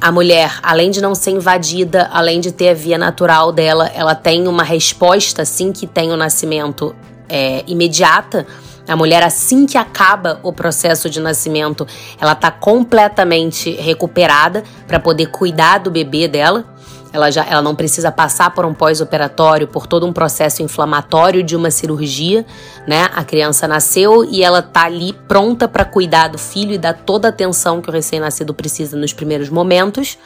a 0.00 0.12
mulher, 0.12 0.60
além 0.62 0.90
de 0.90 1.00
não 1.00 1.14
ser 1.14 1.32
invadida, 1.32 2.08
além 2.12 2.40
de 2.40 2.52
ter 2.52 2.70
a 2.70 2.74
via 2.74 2.96
natural 2.96 3.50
dela, 3.50 3.90
ela 3.94 4.14
tem 4.14 4.46
uma 4.46 4.62
resposta 4.62 5.42
assim 5.42 5.72
que 5.72 5.86
tem 5.86 6.12
o 6.12 6.16
nascimento 6.16 6.94
é, 7.28 7.64
imediata. 7.66 8.46
A 8.86 8.96
mulher, 8.96 9.22
assim 9.22 9.66
que 9.66 9.76
acaba 9.76 10.38
o 10.42 10.52
processo 10.52 11.10
de 11.10 11.20
nascimento, 11.20 11.86
ela 12.18 12.32
está 12.32 12.50
completamente 12.50 13.72
recuperada 13.72 14.62
para 14.86 15.00
poder 15.00 15.26
cuidar 15.26 15.78
do 15.78 15.90
bebê 15.90 16.28
dela. 16.28 16.64
Ela, 17.10 17.30
já, 17.30 17.44
ela 17.44 17.62
não 17.62 17.74
precisa 17.74 18.12
passar 18.12 18.50
por 18.50 18.66
um 18.66 18.74
pós-operatório, 18.74 19.66
por 19.66 19.86
todo 19.86 20.06
um 20.06 20.12
processo 20.12 20.62
inflamatório 20.62 21.42
de 21.42 21.56
uma 21.56 21.70
cirurgia, 21.70 22.44
né? 22.86 23.08
A 23.14 23.24
criança 23.24 23.66
nasceu 23.66 24.24
e 24.24 24.42
ela 24.42 24.60
tá 24.60 24.84
ali 24.84 25.14
pronta 25.26 25.66
para 25.66 25.86
cuidar 25.86 26.28
do 26.28 26.38
filho 26.38 26.72
e 26.72 26.78
dar 26.78 26.92
toda 26.92 27.28
a 27.28 27.30
atenção 27.30 27.80
que 27.80 27.88
o 27.88 27.92
recém-nascido 27.92 28.52
precisa 28.52 28.96
nos 28.96 29.14
primeiros 29.14 29.48
momentos. 29.48 30.18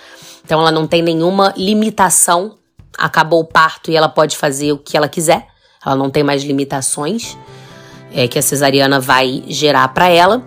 Então 0.45 0.61
ela 0.61 0.73
não 0.73 0.87
tem 0.87 1.03
nenhuma 1.03 1.55
limitação. 1.57 2.57
Acabou 2.99 3.41
o 3.41 3.45
parto 3.45 3.91
e 3.91 3.97
ela 3.97 4.09
pode 4.09 4.37
fazer 4.37 4.73
o 4.73 4.79
que 4.79 4.97
ela 4.97 5.09
quiser. 5.09 5.47
Ela 5.85 5.95
não 5.95 6.11
tem 6.11 6.25
mais 6.25 6.43
limitações 6.43 7.37
é, 8.13 8.27
que 8.27 8.39
a 8.39 8.43
cesariana 8.43 8.99
vai 8.99 9.45
gerar 9.47 9.87
para 9.89 10.09
ela. 10.09 10.43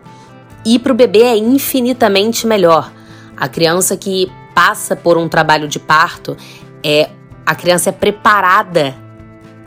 E 0.65 0.77
para 0.79 0.91
o 0.91 0.95
bebê 0.95 1.21
é 1.21 1.37
infinitamente 1.37 2.45
melhor. 2.45 2.91
A 3.37 3.47
criança 3.47 3.95
que 3.95 4.31
passa 4.55 4.95
por 4.95 5.17
um 5.17 5.27
trabalho 5.27 5.67
de 5.67 5.77
parto, 5.77 6.35
é, 6.81 7.09
a 7.45 7.53
criança 7.53 7.89
é 7.89 7.91
preparada 7.91 8.95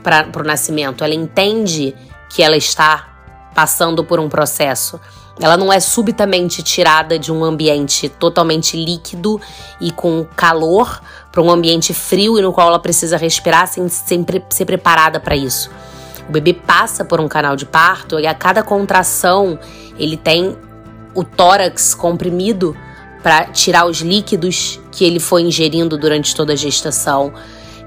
para 0.03 0.41
o 0.41 0.43
nascimento, 0.43 1.03
ela 1.03 1.13
entende 1.13 1.95
que 2.29 2.41
ela 2.41 2.57
está 2.57 3.07
passando 3.53 4.03
por 4.03 4.19
um 4.19 4.27
processo. 4.27 4.99
Ela 5.41 5.55
não 5.55 5.71
é 5.71 5.79
subitamente 5.79 6.61
tirada 6.61 7.17
de 7.17 7.31
um 7.31 7.45
ambiente 7.45 8.09
totalmente 8.09 8.75
líquido 8.75 9.39
e 9.79 9.91
com 9.91 10.25
calor 10.35 11.01
para 11.31 11.41
um 11.41 11.49
ambiente 11.49 11.93
frio 11.93 12.37
e 12.37 12.41
no 12.41 12.51
qual 12.51 12.67
ela 12.67 12.79
precisa 12.79 13.15
respirar 13.15 13.67
sem, 13.67 13.87
sem 13.87 14.25
ser 14.49 14.65
preparada 14.65 15.19
para 15.19 15.35
isso. 15.35 15.69
O 16.27 16.31
bebê 16.31 16.53
passa 16.53 17.05
por 17.05 17.21
um 17.21 17.27
canal 17.27 17.55
de 17.55 17.65
parto 17.65 18.19
e 18.19 18.27
a 18.27 18.33
cada 18.33 18.61
contração 18.63 19.57
ele 19.97 20.17
tem 20.17 20.57
o 21.15 21.23
tórax 21.23 21.95
comprimido 21.95 22.75
para 23.21 23.45
tirar 23.45 23.85
os 23.85 23.99
líquidos 23.99 24.79
que 24.91 25.03
ele 25.03 25.19
foi 25.19 25.41
ingerindo 25.41 25.97
durante 25.97 26.35
toda 26.35 26.53
a 26.53 26.55
gestação. 26.55 27.33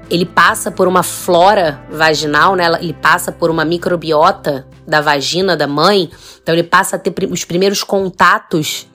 Ele 0.09 0.25
passa 0.25 0.69
por 0.69 0.87
uma 0.87 1.01
flora 1.01 1.83
vaginal, 1.89 2.55
né? 2.55 2.65
ele 2.79 2.93
passa 2.93 3.31
por 3.31 3.49
uma 3.49 3.65
microbiota 3.65 4.67
da 4.85 5.01
vagina 5.01 5.55
da 5.55 5.67
mãe, 5.67 6.09
então 6.41 6.53
ele 6.53 6.63
passa 6.63 6.97
a 6.97 6.99
ter 6.99 7.13
os 7.31 7.45
primeiros 7.45 7.83
contatos 7.83 8.87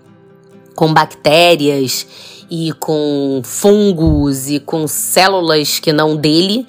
com 0.75 0.93
bactérias 0.93 2.07
e 2.51 2.73
com 2.75 3.41
fungos 3.43 4.49
e 4.49 4.61
com 4.61 4.87
células 4.87 5.81
que 5.81 5.93
não 5.93 6.15
dele 6.15 6.67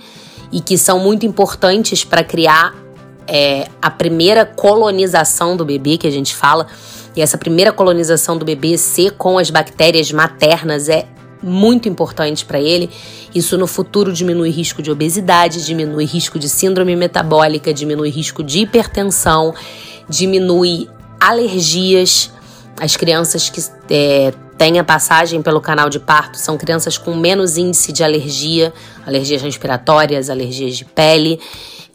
e 0.51 0.61
que 0.61 0.77
são 0.77 0.99
muito 0.99 1.25
importantes 1.25 2.03
para 2.03 2.23
criar 2.23 2.73
é, 3.27 3.67
a 3.81 3.91
primeira 3.91 4.45
colonização 4.45 5.55
do 5.55 5.63
bebê 5.63 5.97
que 5.97 6.07
a 6.07 6.11
gente 6.11 6.35
fala. 6.35 6.65
E 7.15 7.21
essa 7.21 7.37
primeira 7.37 7.71
colonização 7.71 8.37
do 8.37 8.45
bebê 8.45 8.77
ser 8.77 9.11
com 9.11 9.37
as 9.37 9.49
bactérias 9.49 10.11
maternas 10.11 10.89
é 10.89 11.05
muito 11.41 11.87
importante 11.87 12.45
para 12.45 12.59
ele. 12.59 12.89
Isso 13.33 13.57
no 13.57 13.67
futuro 13.67 14.11
diminui 14.11 14.49
risco 14.49 14.81
de 14.81 14.91
obesidade, 14.91 15.65
diminui 15.65 16.05
risco 16.05 16.37
de 16.37 16.49
síndrome 16.49 16.95
metabólica, 16.95 17.73
diminui 17.73 18.09
risco 18.09 18.43
de 18.43 18.59
hipertensão, 18.59 19.53
diminui 20.07 20.89
alergias. 21.19 22.31
As 22.79 22.95
crianças 22.95 23.49
que 23.49 23.61
é, 23.89 24.33
têm 24.57 24.79
a 24.79 24.83
passagem 24.83 25.41
pelo 25.41 25.61
canal 25.61 25.89
de 25.89 25.99
parto 25.99 26.37
são 26.37 26.57
crianças 26.57 26.97
com 26.97 27.15
menos 27.15 27.57
índice 27.57 27.91
de 27.91 28.03
alergia, 28.03 28.73
alergias 29.05 29.41
respiratórias, 29.41 30.29
alergias 30.29 30.77
de 30.77 30.85
pele. 30.85 31.39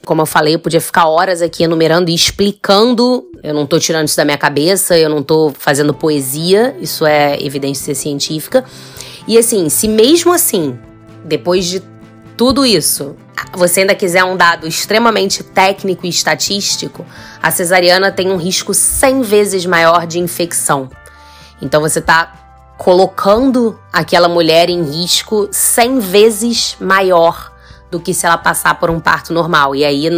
Como 0.04 0.23
eu 0.23 0.26
falei, 0.26 0.54
eu 0.54 0.58
podia 0.58 0.80
ficar 0.80 1.06
horas 1.06 1.40
aqui 1.40 1.64
enumerando 1.64 2.11
e 2.11 2.14
explicando. 2.14 3.26
Eu 3.42 3.54
não 3.54 3.66
tô 3.66 3.78
tirando 3.78 4.08
isso 4.08 4.16
da 4.16 4.25
minha 4.25 4.38
cabeça, 4.38 4.96
eu 4.96 5.08
não 5.08 5.23
tô 5.23 5.52
fazendo 5.58 5.94
poesia, 5.94 6.76
isso 6.80 7.06
é 7.06 7.42
evidência 7.42 7.94
científica. 7.94 8.64
E 9.26 9.38
assim, 9.38 9.68
se 9.68 9.88
mesmo 9.88 10.32
assim, 10.32 10.78
depois 11.25 11.66
de 11.66 11.82
tudo 12.37 12.66
isso, 12.66 13.16
você 13.54 13.80
ainda 13.80 13.94
quiser 13.94 14.25
um 14.25 14.37
dado 14.37 14.66
extremamente 14.66 15.42
técnico 15.42 16.04
e 16.04 16.08
estatístico, 16.08 17.06
a 17.42 17.50
cesariana 17.50 18.11
tem 18.11 18.30
um 18.30 18.37
risco 18.37 18.75
100 18.75 19.23
vezes 19.23 19.66
maior 19.66 20.06
de 20.06 20.18
infecção. 20.18 20.90
Então 21.62 21.80
você 21.80 22.00
está 22.00 22.75
colocando 22.76 23.78
aquela 23.92 24.28
mulher 24.28 24.68
em 24.68 24.82
risco 24.82 25.49
100 25.50 25.99
vezes 26.00 26.76
maior 26.80 27.53
do 27.94 28.00
que 28.00 28.12
se 28.12 28.26
ela 28.26 28.36
passar 28.36 28.80
por 28.80 28.90
um 28.90 28.98
parto 28.98 29.32
normal. 29.32 29.72
E 29.72 29.84
aí, 29.84 30.10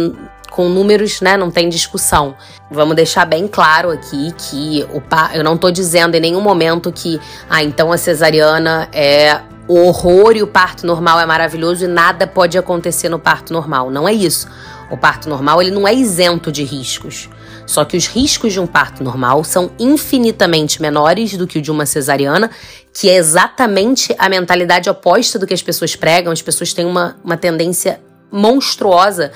com 0.49 0.67
números, 0.67 1.21
né, 1.21 1.37
não 1.37 1.51
tem 1.51 1.69
discussão. 1.69 2.35
Vamos 2.71 2.95
deixar 2.95 3.23
bem 3.23 3.47
claro 3.47 3.91
aqui 3.91 4.33
que 4.35 4.83
o 4.91 4.99
pa... 4.99 5.29
eu 5.35 5.43
não 5.43 5.55
tô 5.55 5.69
dizendo 5.69 6.15
em 6.15 6.19
nenhum 6.19 6.41
momento 6.41 6.91
que, 6.91 7.21
ah, 7.47 7.63
então 7.63 7.91
a 7.91 7.97
cesariana 7.97 8.89
é 8.91 9.41
o 9.67 9.85
horror 9.85 10.35
e 10.35 10.41
o 10.41 10.47
parto 10.47 10.87
normal 10.87 11.19
é 11.19 11.25
maravilhoso 11.25 11.85
e 11.85 11.87
nada 11.87 12.25
pode 12.25 12.57
acontecer 12.57 13.09
no 13.09 13.19
parto 13.19 13.53
normal. 13.53 13.91
Não 13.91 14.09
é 14.09 14.13
isso. 14.13 14.47
O 14.89 14.97
parto 14.97 15.29
normal 15.29 15.61
ele 15.61 15.69
não 15.69 15.87
é 15.87 15.93
isento 15.93 16.51
de 16.51 16.63
riscos. 16.63 17.29
Só 17.67 17.85
que 17.85 17.97
os 17.97 18.07
riscos 18.07 18.53
de 18.53 18.59
um 18.59 18.65
parto 18.65 19.03
normal 19.03 19.43
são 19.43 19.69
infinitamente 19.77 20.81
menores 20.81 21.37
do 21.37 21.45
que 21.45 21.59
o 21.59 21.61
de 21.61 21.69
uma 21.69 21.85
cesariana, 21.85 22.49
que 22.93 23.09
é 23.09 23.15
exatamente 23.15 24.15
a 24.17 24.29
mentalidade 24.29 24.89
oposta 24.89 25.37
do 25.37 25.45
que 25.45 25.53
as 25.53 25.61
pessoas 25.61 25.95
pregam. 25.95 26.31
As 26.31 26.41
pessoas 26.41 26.73
têm 26.73 26.85
uma, 26.85 27.17
uma 27.23 27.35
tendência 27.37 27.99
monstruosa 28.31 29.31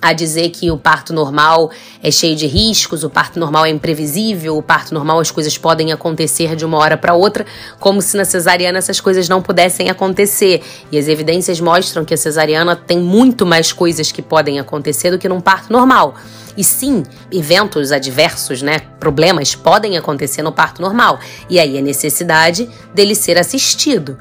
a 0.00 0.12
dizer 0.12 0.50
que 0.50 0.70
o 0.70 0.78
parto 0.78 1.12
normal 1.12 1.70
é 2.02 2.10
cheio 2.10 2.36
de 2.36 2.46
riscos, 2.46 3.02
o 3.02 3.10
parto 3.10 3.38
normal 3.38 3.66
é 3.66 3.70
imprevisível, 3.70 4.56
o 4.56 4.62
parto 4.62 4.94
normal 4.94 5.18
as 5.18 5.30
coisas 5.30 5.58
podem 5.58 5.92
acontecer 5.92 6.54
de 6.54 6.64
uma 6.64 6.78
hora 6.78 6.96
para 6.96 7.14
outra, 7.14 7.44
como 7.80 8.00
se 8.00 8.16
na 8.16 8.24
cesariana 8.24 8.78
essas 8.78 9.00
coisas 9.00 9.28
não 9.28 9.42
pudessem 9.42 9.90
acontecer. 9.90 10.62
E 10.92 10.98
as 10.98 11.08
evidências 11.08 11.60
mostram 11.60 12.04
que 12.04 12.14
a 12.14 12.16
cesariana 12.16 12.76
tem 12.76 12.98
muito 12.98 13.44
mais 13.44 13.72
coisas 13.72 14.12
que 14.12 14.22
podem 14.22 14.60
acontecer 14.60 15.10
do 15.10 15.18
que 15.18 15.28
num 15.28 15.40
parto 15.40 15.72
normal. 15.72 16.14
E 16.56 16.64
sim, 16.64 17.04
eventos 17.30 17.92
adversos, 17.92 18.62
né, 18.62 18.80
problemas 18.98 19.54
podem 19.54 19.96
acontecer 19.96 20.42
no 20.42 20.52
parto 20.52 20.82
normal. 20.82 21.20
E 21.48 21.58
aí 21.58 21.78
a 21.78 21.82
necessidade 21.82 22.68
dele 22.94 23.14
ser 23.14 23.38
assistido. 23.38 24.18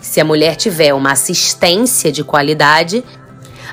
Se 0.00 0.18
a 0.20 0.24
mulher 0.24 0.56
tiver 0.56 0.94
uma 0.94 1.12
assistência 1.12 2.10
de 2.10 2.24
qualidade, 2.24 3.04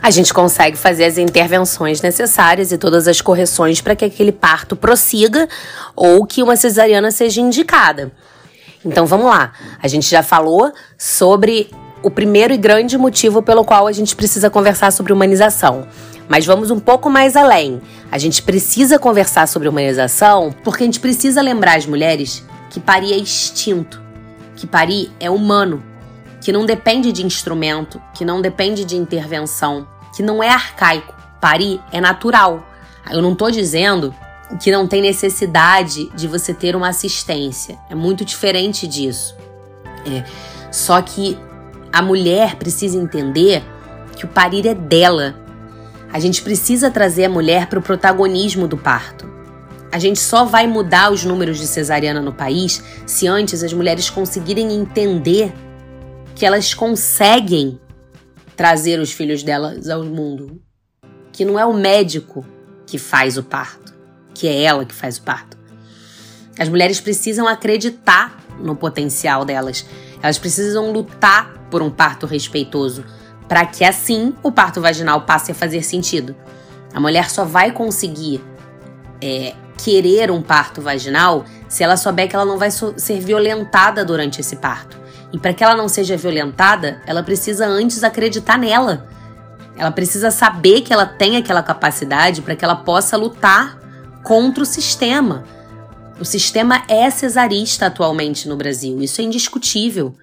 a 0.02 0.10
gente 0.10 0.34
consegue 0.34 0.78
fazer 0.78 1.06
as 1.06 1.18
intervenções 1.18 2.02
necessárias 2.02 2.72
e 2.72 2.78
todas 2.78 3.08
as 3.08 3.22
correções 3.22 3.82
para 3.82 3.96
que 3.96 4.06
aquele 4.06 4.32
parto 4.32 4.76
prossiga 4.76 5.48
ou 5.96 6.26
que 6.26 6.44
uma 6.44 6.56
cesariana 6.56 7.12
seja 7.12 7.42
indicada. 7.42 8.12
Então 8.86 9.06
vamos 9.06 9.28
lá. 9.28 9.54
A 9.82 9.88
gente 9.88 10.10
já 10.10 10.24
falou 10.24 10.72
sobre 10.98 11.70
o 12.04 12.12
primeiro 12.12 12.54
e 12.54 12.58
grande 12.58 12.98
motivo 12.98 13.42
pelo 13.42 13.66
qual 13.66 13.88
a 13.88 13.92
gente 13.92 14.16
precisa 14.16 14.50
conversar 14.50 14.92
sobre 14.92 15.12
humanização. 15.12 15.88
Mas 16.30 16.46
vamos 16.46 16.72
um 16.72 16.80
pouco 16.80 17.10
mais 17.10 17.36
além. 17.36 17.82
A 18.12 18.18
gente 18.18 18.42
precisa 18.42 19.00
conversar 19.00 19.48
sobre 19.48 19.68
humanização 19.68 20.54
porque 20.64 20.84
a 20.84 20.86
gente 20.86 21.00
precisa 21.00 21.42
lembrar 21.42 21.78
as 21.78 21.86
mulheres 21.86 22.44
que 22.70 22.80
parir 22.80 23.14
é 23.14 23.18
instinto, 23.18 24.02
que 24.56 24.68
parir 24.68 25.12
é 25.20 25.30
humano, 25.30 25.84
que 26.48 26.52
não 26.54 26.66
depende 26.66 27.12
de 27.12 27.26
instrumento, 27.26 28.02
que 28.14 28.24
não 28.24 28.42
depende 28.42 28.86
de 28.86 28.96
intervenção, 28.96 29.86
que 30.16 30.24
não 30.24 30.42
é 30.42 30.48
arcaico. 30.48 31.14
Parir 31.42 31.82
é 31.92 32.00
natural. 32.00 32.66
Eu 33.12 33.22
não 33.22 33.34
estou 33.34 33.52
dizendo 33.52 34.16
que 34.64 34.72
não 34.72 34.88
tem 34.88 35.02
necessidade 35.02 36.10
de 36.16 36.26
você 36.26 36.54
ter 36.54 36.74
uma 36.74 36.88
assistência. 36.88 37.78
É 37.90 37.96
muito 37.96 38.24
diferente 38.24 38.88
disso. 38.88 39.36
É. 40.06 40.24
Só 40.72 41.02
que 41.02 41.38
a 41.92 42.02
mulher 42.02 42.56
precisa 42.56 42.98
entender 42.98 43.62
que 44.16 44.24
o 44.24 44.30
parir 44.30 44.66
é 44.68 44.74
dela. 44.74 45.36
A 46.14 46.18
gente 46.18 46.42
precisa 46.42 46.90
trazer 46.90 47.26
a 47.26 47.30
mulher 47.30 47.68
para 47.68 47.80
o 47.80 47.82
protagonismo 47.82 48.70
do 48.70 48.78
parto. 48.78 49.30
A 49.92 50.00
gente 50.00 50.20
só 50.20 50.46
vai 50.46 50.66
mudar 50.66 51.12
os 51.12 51.26
números 51.26 51.58
de 51.58 51.68
cesariana 51.68 52.22
no 52.22 52.32
país 52.32 52.82
se 53.06 53.28
antes 53.28 53.64
as 53.64 53.74
mulheres 53.74 54.10
conseguirem 54.10 54.72
entender 54.72 55.54
que 56.38 56.46
elas 56.46 56.72
conseguem 56.72 57.82
trazer 58.56 59.00
os 59.00 59.12
filhos 59.12 59.42
delas 59.42 59.90
ao 59.90 60.04
mundo. 60.04 60.62
Que 61.34 61.44
não 61.44 61.58
é 61.58 61.66
o 61.66 61.74
médico 61.74 62.46
que 62.86 63.00
faz 63.00 63.38
o 63.38 63.44
parto, 63.44 63.92
que 64.36 64.48
é 64.48 64.62
ela 64.62 64.86
que 64.86 64.94
faz 64.94 65.18
o 65.18 65.24
parto. 65.24 65.58
As 66.58 66.70
mulheres 66.70 67.02
precisam 67.02 67.48
acreditar 67.48 68.40
no 68.60 68.76
potencial 68.76 69.44
delas. 69.44 69.84
Elas 70.22 70.38
precisam 70.38 70.92
lutar 70.92 71.58
por 71.72 71.82
um 71.82 71.90
parto 71.90 72.28
respeitoso, 72.28 73.04
para 73.48 73.66
que 73.66 73.84
assim 73.84 74.36
o 74.44 74.52
parto 74.52 74.80
vaginal 74.80 75.22
passe 75.22 75.52
a 75.52 75.56
fazer 75.56 75.82
sentido. 75.84 76.36
A 76.94 77.00
mulher 77.00 77.32
só 77.32 77.46
vai 77.46 77.72
conseguir 77.72 78.44
é, 79.20 79.56
querer 79.76 80.30
um 80.30 80.44
parto 80.44 80.82
vaginal 80.82 81.46
se 81.68 81.84
ela 81.84 81.98
souber 81.98 82.30
que 82.30 82.36
ela 82.36 82.46
não 82.46 82.60
vai 82.60 82.70
ser 82.70 83.20
violentada 83.22 84.06
durante 84.06 84.40
esse 84.40 84.58
parto. 84.58 85.07
E 85.32 85.38
para 85.38 85.54
que 85.54 85.64
ela 85.64 85.76
não 85.76 85.90
seja 85.90 86.16
violentada, 86.16 87.02
ela 87.06 87.22
precisa 87.22 87.68
antes 87.68 88.04
acreditar 88.04 88.58
nela. 88.58 89.08
Ela 89.76 89.92
precisa 89.92 90.32
saber 90.32 90.82
que 90.82 90.94
ela 90.94 91.06
tem 91.06 91.38
aquela 91.38 91.62
capacidade 91.62 92.42
para 92.42 92.56
que 92.56 92.66
ela 92.66 92.76
possa 92.76 93.18
lutar 93.18 93.80
contra 94.24 94.64
o 94.64 94.66
sistema. 94.66 95.44
O 96.20 96.26
sistema 96.26 96.84
é 96.88 97.10
cesarista 97.10 97.86
atualmente 97.86 98.48
no 98.48 98.56
Brasil, 98.56 99.00
isso 99.02 99.22
é 99.22 99.24
indiscutível. 99.24 100.16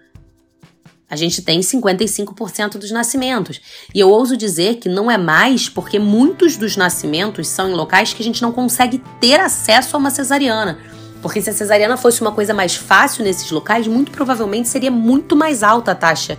A 1.09 1.17
gente 1.17 1.43
tem 1.43 1.61
55% 1.61 2.79
dos 2.79 2.91
nascimentos. 2.91 3.61
E 3.95 4.01
eu 4.01 4.11
ouso 4.11 4.37
dizer 4.37 4.77
que 4.77 4.89
não 4.89 5.09
é 5.09 5.17
mais 5.17 5.69
porque 5.69 5.99
muitos 5.99 6.57
dos 6.57 6.77
nascimentos 6.77 7.47
são 7.47 7.71
em 7.71 7.75
locais 7.75 8.13
que 8.13 8.21
a 8.23 8.25
gente 8.25 8.43
não 8.43 8.51
consegue 8.51 9.01
ter 9.21 9.39
acesso 9.39 9.95
a 9.95 9.99
uma 9.99 10.11
cesariana. 10.11 10.79
Porque 11.25 11.41
se 11.41 11.49
a 11.49 11.55
cesariana 11.55 11.97
fosse 11.97 12.21
uma 12.21 12.33
coisa 12.33 12.53
mais 12.53 12.77
fácil 12.77 13.25
nesses 13.25 13.51
locais, 13.51 13.87
muito 13.87 14.13
provavelmente 14.13 14.69
seria 14.69 14.91
muito 14.91 15.35
mais 15.35 15.63
alta 15.63 15.93
a 15.93 15.95
taxa 15.95 16.37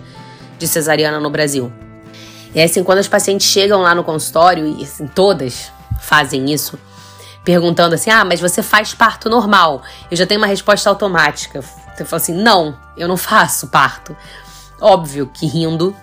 de 0.60 0.68
cesariana 0.68 1.18
no 1.18 1.28
Brasil. 1.28 1.72
E 2.54 2.62
assim, 2.62 2.84
quando 2.84 2.98
as 2.98 3.08
pacientes 3.08 3.48
chegam 3.48 3.82
lá 3.82 3.96
no 3.96 4.04
consultório, 4.04 4.64
e 4.64 4.84
assim, 4.84 5.08
todas 5.08 5.72
fazem 6.00 6.52
isso, 6.52 6.78
perguntando 7.44 7.96
assim: 7.96 8.10
ah, 8.10 8.24
mas 8.24 8.38
você 8.38 8.62
faz 8.62 8.94
parto 8.94 9.28
normal? 9.28 9.82
Eu 10.08 10.16
já 10.16 10.24
tenho 10.24 10.40
uma 10.40 10.46
resposta 10.46 10.88
automática. 10.88 11.64
Eu 11.98 12.06
falo 12.06 12.22
assim: 12.22 12.34
não, 12.34 12.78
eu 12.96 13.08
não 13.08 13.16
faço 13.16 13.66
parto. 13.66 14.16
Óbvio 14.80 15.28
que 15.34 15.46
rindo, 15.46 15.96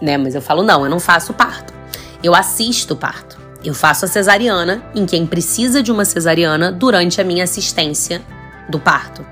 né? 0.00 0.16
Mas 0.16 0.36
eu 0.36 0.40
falo: 0.40 0.62
não, 0.62 0.84
eu 0.84 0.88
não 0.88 1.00
faço 1.00 1.34
parto. 1.34 1.74
Eu 2.22 2.32
assisto 2.32 2.94
parto. 2.94 3.43
Eu 3.64 3.72
faço 3.72 4.04
a 4.04 4.08
cesariana 4.08 4.84
em 4.94 5.06
quem 5.06 5.26
precisa 5.26 5.82
de 5.82 5.90
uma 5.90 6.04
cesariana 6.04 6.70
durante 6.70 7.20
a 7.20 7.24
minha 7.24 7.44
assistência 7.44 8.20
do 8.68 8.78
parto. 8.78 9.24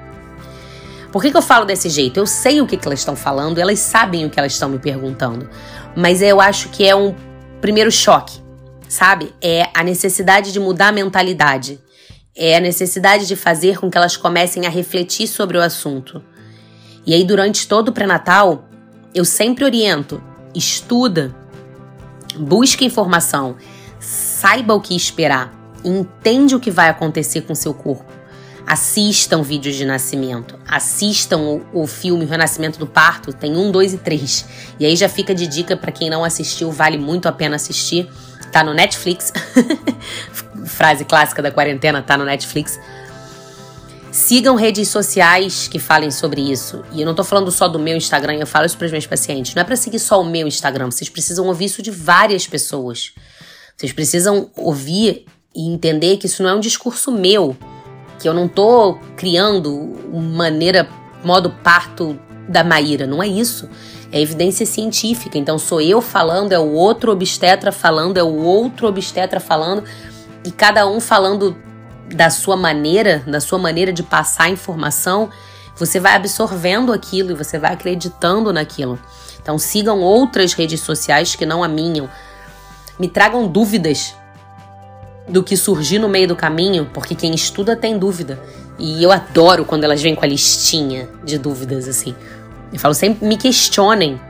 Por 1.13 1.21
que, 1.21 1.31
que 1.31 1.37
eu 1.37 1.43
falo 1.43 1.67
desse 1.67 1.91
jeito? 1.91 2.19
Eu 2.19 2.27
sei 2.27 2.63
o 2.63 2.67
que, 2.67 2.79
que 2.79 2.89
elas 2.89 3.01
estão 3.01 3.15
falando, 3.15 3.59
elas 3.59 3.79
sabem 3.79 4.25
o 4.25 4.31
que 4.31 4.41
elas 4.41 4.53
estão 4.53 4.71
me 4.71 4.79
perguntando. 4.79 5.51
Mas 5.95 6.23
eu 6.23 6.41
acho 6.41 6.71
que 6.71 6.87
é 6.87 6.97
um 6.97 7.15
primeiro 7.61 7.93
choque, 7.93 8.41
sabe? 8.89 9.35
É 9.43 9.69
a 9.75 9.85
necessidade 9.85 10.51
de 10.51 10.59
mudar 10.59 10.89
a 10.89 10.93
mentalidade. 10.93 11.79
É 12.35 12.57
a 12.57 12.61
necessidade 12.61 13.27
de 13.27 13.37
fazer 13.37 13.79
com 13.79 13.91
que 13.91 13.99
elas 13.99 14.17
comecem 14.17 14.67
a 14.67 14.71
refletir 14.71 15.27
sobre 15.27 15.59
o 15.59 15.61
assunto. 15.61 16.25
E 17.05 17.13
aí, 17.13 17.25
durante 17.25 17.69
todo 17.69 17.89
o 17.89 17.93
pré-natal, 17.93 18.67
eu 19.15 19.27
sempre 19.27 19.67
oriento: 19.67 20.23
estuda, 20.55 21.35
busque 22.39 22.87
informação, 22.87 23.57
saiba 24.43 24.75
o 24.75 24.81
que 24.81 24.97
esperar, 24.97 25.55
entende 25.85 26.57
o 26.57 26.59
que 26.59 26.69
vai 26.69 26.89
acontecer 26.89 27.43
com 27.43 27.55
seu 27.55 27.73
corpo. 27.73 28.13
Assistam 28.67 29.41
vídeos 29.41 29.77
de 29.77 29.85
nascimento. 29.85 30.59
Assistam 30.67 31.39
o, 31.39 31.83
o 31.83 31.87
filme 31.87 32.25
Renascimento 32.25 32.77
do 32.77 32.87
Parto. 32.87 33.33
Tem 33.33 33.57
um, 33.57 33.71
dois 33.71 33.95
e 33.95 33.99
três. 33.99 34.45
E 34.81 34.87
aí 34.87 34.97
já 34.97 35.09
fica 35.09 35.33
de 35.33 35.47
dica 35.47 35.77
para 35.77 35.93
quem 35.93 36.11
não 36.11 36.25
assistiu, 36.25 36.73
vale 36.73 36.99
muito 36.99 37.29
a 37.29 37.33
pena 37.33 37.55
assistir. 37.55 38.11
Tá 38.51 38.65
no 38.65 38.75
Netflix. 38.75 39.33
Frase 40.67 41.05
clássica 41.05 41.41
da 41.41 41.53
quarentena, 41.53 42.03
tá 42.03 42.17
no 42.17 42.25
Netflix. 42.25 42.81
Sigam 44.11 44.57
redes 44.57 44.89
sociais 44.89 45.69
que 45.69 45.79
falem 45.79 46.11
sobre 46.11 46.41
isso. 46.41 46.83
E 46.93 47.01
eu 47.01 47.07
não 47.07 47.15
tô 47.15 47.23
falando 47.23 47.51
só 47.53 47.69
do 47.69 47.79
meu 47.79 47.97
Instagram, 47.97 48.35
eu 48.35 48.47
falo 48.47 48.67
isso 48.67 48.77
para 48.77 48.87
os 48.87 48.93
meus 48.93 49.07
pacientes. 49.07 49.55
Não 49.55 49.63
é 49.63 49.65
para 49.65 49.77
seguir 49.77 50.01
só 50.01 50.21
o 50.21 50.25
meu 50.25 50.49
Instagram, 50.49 50.91
vocês 50.91 51.09
precisam 51.09 51.47
ouvir 51.47 51.67
isso 51.67 51.81
de 51.81 51.93
várias 51.93 52.47
pessoas. 52.47 53.13
Vocês 53.77 53.93
precisam 53.93 54.51
ouvir 54.57 55.27
e 55.55 55.73
entender 55.73 56.17
que 56.17 56.27
isso 56.27 56.43
não 56.43 56.51
é 56.51 56.55
um 56.55 56.61
discurso 56.61 57.11
meu 57.11 57.57
que 58.23 58.29
eu 58.29 58.33
não 58.33 58.47
tô 58.47 58.99
criando 59.17 59.99
maneira, 60.13 60.89
modo 61.25 61.51
parto 61.51 62.17
da 62.49 62.63
Maíra, 62.63 63.05
não 63.05 63.21
é 63.21 63.27
isso. 63.27 63.69
É 64.13 64.21
evidência 64.21 64.65
científica. 64.65 65.37
Então 65.37 65.59
sou 65.59 65.81
eu 65.81 66.01
falando, 66.01 66.53
é 66.53 66.59
o 66.59 66.71
outro 66.71 67.11
obstetra 67.11 67.73
falando, 67.73 68.19
é 68.19 68.23
o 68.23 68.37
outro 68.37 68.87
obstetra 68.87 69.41
falando, 69.41 69.83
e 70.45 70.53
cada 70.53 70.87
um 70.87 71.01
falando 71.01 71.57
da 72.15 72.31
sua 72.31 72.57
maneira, 72.57 73.25
da 73.27 73.41
sua 73.41 73.59
maneira 73.59 73.93
de 73.93 74.05
passar 74.05 74.45
a 74.45 74.51
informação, 74.51 75.29
você 75.77 75.99
vai 75.99 76.15
absorvendo 76.15 76.93
aquilo 76.93 77.33
e 77.33 77.35
você 77.35 77.59
vai 77.59 77.73
acreditando 77.73 78.53
naquilo. 78.53 78.99
Então 79.41 79.59
sigam 79.59 80.01
outras 80.01 80.53
redes 80.53 80.81
sociais 80.81 81.35
que 81.35 81.45
não 81.45 81.65
a 81.65 81.69
minha. 81.69 82.09
Me 83.03 83.09
tragam 83.09 83.49
dúvidas 83.49 84.15
do 85.29 85.43
que 85.43 85.57
surgir 85.57 85.99
no 85.99 86.09
meio 86.09 86.29
do 86.29 86.37
caminho, 86.37 86.89
porque 86.95 87.17
quem 87.17 87.35
estuda 87.35 87.75
tem 87.75 87.99
dúvida. 87.99 88.41
E 88.79 89.03
eu 89.03 89.11
adoro 89.11 89.65
quando 89.65 89.83
elas 89.83 90.01
vêm 90.01 90.15
com 90.15 90.25
a 90.25 90.29
listinha 90.29 91.09
de 91.25 91.37
dúvidas, 91.37 91.89
assim. 91.89 92.15
Eu 92.73 92.79
falo 92.79 92.95
sempre, 92.95 93.27
me 93.27 93.37
questionem. 93.37 94.21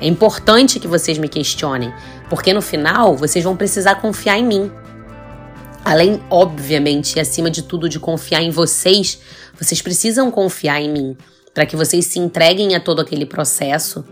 É 0.00 0.06
importante 0.06 0.78
que 0.78 0.86
vocês 0.86 1.18
me 1.18 1.28
questionem, 1.28 1.92
porque 2.28 2.52
no 2.52 2.62
final 2.62 3.16
vocês 3.16 3.42
vão 3.42 3.56
precisar 3.56 3.96
confiar 3.96 4.38
em 4.38 4.44
mim. 4.44 4.70
Além, 5.84 6.22
obviamente, 6.30 7.16
e 7.16 7.20
acima 7.20 7.50
de 7.50 7.62
tudo, 7.62 7.88
de 7.88 7.98
confiar 7.98 8.42
em 8.42 8.50
vocês, 8.50 9.18
vocês 9.58 9.82
precisam 9.82 10.30
confiar 10.30 10.80
em 10.80 10.88
mim 10.88 11.16
para 11.52 11.66
que 11.66 11.74
vocês 11.74 12.06
se 12.06 12.20
entreguem 12.20 12.76
a 12.76 12.80
todo 12.80 13.00
aquele 13.00 13.26
processo. 13.26 14.04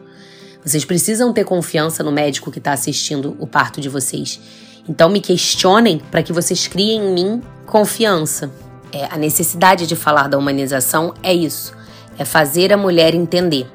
Vocês 0.69 0.85
precisam 0.85 1.33
ter 1.33 1.45
confiança 1.45 2.03
no 2.03 2.13
médico 2.13 2.51
que 2.51 2.59
está 2.59 2.75
assistindo 2.75 3.35
o 3.39 3.47
parto 3.47 3.81
de 3.81 3.89
vocês. 3.89 4.39
Então 4.87 5.09
me 5.09 5.19
questionem 5.19 5.99
para 6.11 6.23
que 6.23 6.31
vocês 6.31 6.67
criem 6.67 7.07
em 7.07 7.15
mim 7.15 7.43
confiança. 7.65 8.51
É, 8.93 9.07
a 9.07 9.17
necessidade 9.17 9.87
de 9.87 9.97
falar 9.97 10.29
da 10.29 10.37
humanização 10.37 11.15
é 11.23 11.33
isso: 11.33 11.75
é 12.19 12.25
fazer 12.27 12.71
a 12.71 12.77
mulher 12.77 13.15
entender, 13.15 13.67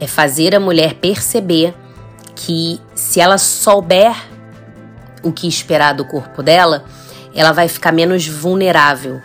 é 0.00 0.06
fazer 0.06 0.54
a 0.54 0.60
mulher 0.60 0.94
perceber 0.94 1.74
que 2.34 2.80
se 2.94 3.20
ela 3.20 3.36
souber 3.36 4.16
o 5.22 5.30
que 5.30 5.46
esperar 5.46 5.92
do 5.92 6.06
corpo 6.06 6.42
dela, 6.42 6.86
ela 7.34 7.52
vai 7.52 7.68
ficar 7.68 7.92
menos 7.92 8.26
vulnerável. 8.26 9.20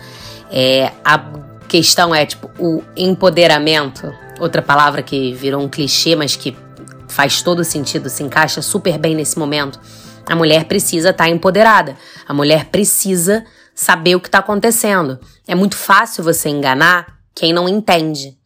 É, 0.52 0.91
a 1.06 1.24
questão 1.69 2.13
é 2.13 2.26
tipo 2.26 2.52
o 2.60 2.84
empoderamento, 2.98 4.13
outra 4.39 4.62
palavra 4.62 5.02
que 5.02 5.34
virou 5.34 5.62
um 5.62 5.69
clichê, 5.69 6.15
mas 6.15 6.36
que 6.36 6.56
faz 7.08 7.41
todo 7.41 7.63
sentido, 7.63 8.10
se 8.10 8.23
encaixa 8.23 8.62
super 8.62 8.97
bem 8.97 9.15
nesse 9.15 9.38
momento 9.38 9.80
a 10.30 10.36
mulher 10.36 10.65
precisa 10.65 11.10
estar 11.10 11.23
tá 11.23 11.30
empoderada. 11.30 11.97
A 12.28 12.34
mulher 12.34 12.65
precisa 12.65 13.43
saber 13.73 14.15
o 14.15 14.19
que 14.19 14.28
está 14.28 14.38
acontecendo. 14.38 15.19
É 15.47 15.56
muito 15.56 15.75
fácil 15.75 16.23
você 16.23 16.49
enganar 16.49 17.17
quem 17.34 17.52
não 17.52 17.67
entende. 17.67 18.38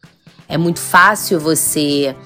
É 0.48 0.56
muito 0.56 0.80
fácil 0.80 1.38
você 1.38 2.16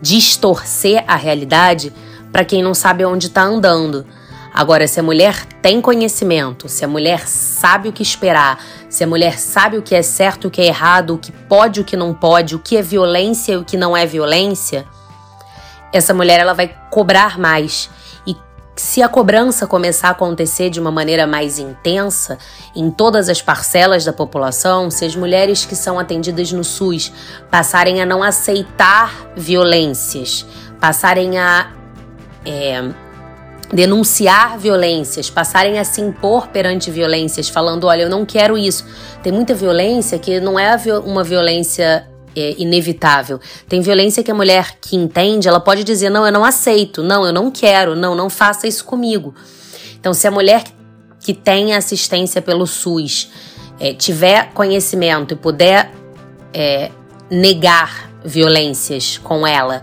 distorcer 0.00 1.02
a 1.08 1.16
realidade 1.16 1.92
para 2.30 2.44
quem 2.44 2.62
não 2.62 2.72
sabe 2.72 3.04
onde 3.04 3.26
está 3.26 3.42
andando. 3.42 4.06
Agora, 4.54 4.86
se 4.86 5.00
a 5.00 5.02
mulher 5.02 5.44
tem 5.60 5.80
conhecimento, 5.80 6.68
se 6.68 6.84
a 6.84 6.88
mulher 6.88 7.26
sabe 7.26 7.88
o 7.88 7.92
que 7.92 8.04
esperar, 8.04 8.64
se 8.88 9.02
a 9.02 9.06
mulher 9.06 9.36
sabe 9.36 9.76
o 9.76 9.82
que 9.82 9.96
é 9.96 10.02
certo, 10.02 10.46
o 10.46 10.50
que 10.50 10.60
é 10.60 10.66
errado, 10.66 11.14
o 11.14 11.18
que 11.18 11.32
pode, 11.32 11.80
o 11.80 11.84
que 11.84 11.96
não 11.96 12.14
pode, 12.14 12.54
o 12.54 12.60
que 12.60 12.76
é 12.76 12.82
violência 12.82 13.54
e 13.54 13.56
o 13.56 13.64
que 13.64 13.76
não 13.76 13.96
é 13.96 14.06
violência, 14.06 14.86
essa 15.92 16.14
mulher 16.14 16.38
ela 16.38 16.52
vai 16.52 16.72
cobrar 16.88 17.36
mais. 17.36 17.90
E 18.24 18.36
se 18.76 19.02
a 19.02 19.08
cobrança 19.08 19.66
começar 19.66 20.06
a 20.06 20.12
acontecer 20.12 20.70
de 20.70 20.78
uma 20.78 20.92
maneira 20.92 21.26
mais 21.26 21.58
intensa 21.58 22.38
em 22.76 22.92
todas 22.92 23.28
as 23.28 23.42
parcelas 23.42 24.04
da 24.04 24.12
população, 24.12 24.88
se 24.88 25.04
as 25.04 25.16
mulheres 25.16 25.66
que 25.66 25.74
são 25.74 25.98
atendidas 25.98 26.52
no 26.52 26.62
SUS 26.62 27.12
passarem 27.50 28.00
a 28.00 28.06
não 28.06 28.22
aceitar 28.22 29.12
violências, 29.34 30.46
passarem 30.78 31.40
a 31.40 31.72
é, 32.46 32.84
denunciar 33.74 34.56
violências, 34.56 35.28
passarem 35.28 35.80
a 35.80 35.84
se 35.84 36.00
impor 36.00 36.46
perante 36.48 36.90
violências, 36.90 37.48
falando: 37.48 37.84
olha, 37.84 38.02
eu 38.02 38.08
não 38.08 38.24
quero 38.24 38.56
isso. 38.56 38.86
Tem 39.22 39.32
muita 39.32 39.52
violência 39.52 40.18
que 40.18 40.38
não 40.38 40.58
é 40.58 40.76
uma 41.04 41.24
violência 41.24 42.08
é, 42.36 42.54
inevitável. 42.56 43.40
Tem 43.68 43.80
violência 43.80 44.22
que 44.22 44.30
a 44.30 44.34
mulher 44.34 44.78
que 44.80 44.94
entende, 44.94 45.48
ela 45.48 45.58
pode 45.58 45.82
dizer: 45.82 46.08
não, 46.08 46.24
eu 46.24 46.32
não 46.32 46.44
aceito, 46.44 47.02
não, 47.02 47.26
eu 47.26 47.32
não 47.32 47.50
quero, 47.50 47.96
não, 47.96 48.14
não 48.14 48.30
faça 48.30 48.68
isso 48.68 48.84
comigo. 48.84 49.34
Então, 49.98 50.14
se 50.14 50.26
a 50.28 50.30
mulher 50.30 50.62
que 51.20 51.34
tem 51.34 51.74
assistência 51.74 52.40
pelo 52.40 52.66
SUS 52.66 53.30
é, 53.80 53.92
tiver 53.92 54.52
conhecimento 54.52 55.34
e 55.34 55.36
puder 55.36 55.90
é, 56.52 56.90
negar 57.28 58.10
violências 58.24 59.18
com 59.18 59.44
ela, 59.44 59.82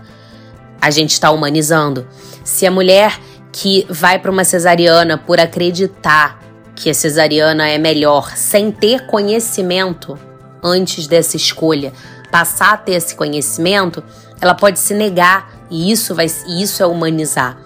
a 0.80 0.90
gente 0.90 1.10
está 1.10 1.30
humanizando. 1.30 2.06
Se 2.42 2.66
a 2.66 2.70
mulher 2.70 3.18
que 3.52 3.86
vai 3.88 4.18
para 4.18 4.30
uma 4.30 4.44
cesariana 4.44 5.18
por 5.18 5.38
acreditar 5.38 6.40
que 6.74 6.88
a 6.88 6.94
cesariana 6.94 7.68
é 7.68 7.76
melhor, 7.76 8.34
sem 8.34 8.72
ter 8.72 9.06
conhecimento 9.06 10.18
antes 10.62 11.06
dessa 11.06 11.36
escolha, 11.36 11.92
passar 12.30 12.72
a 12.72 12.76
ter 12.76 12.92
esse 12.92 13.14
conhecimento, 13.14 14.02
ela 14.40 14.54
pode 14.54 14.78
se 14.78 14.94
negar 14.94 15.52
e 15.70 15.92
isso 15.92 16.14
vai 16.14 16.26
isso 16.26 16.82
é 16.82 16.86
humanizar. 16.86 17.58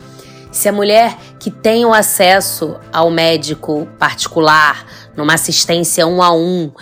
Se 0.50 0.68
a 0.68 0.72
mulher 0.72 1.16
que 1.38 1.50
tem 1.50 1.84
o 1.84 1.92
acesso 1.92 2.76
ao 2.92 3.10
médico 3.10 3.86
particular, 3.98 4.86
numa 5.16 5.34
assistência 5.34 6.06
um 6.06 6.22
a 6.22 6.32
um, 6.32 6.72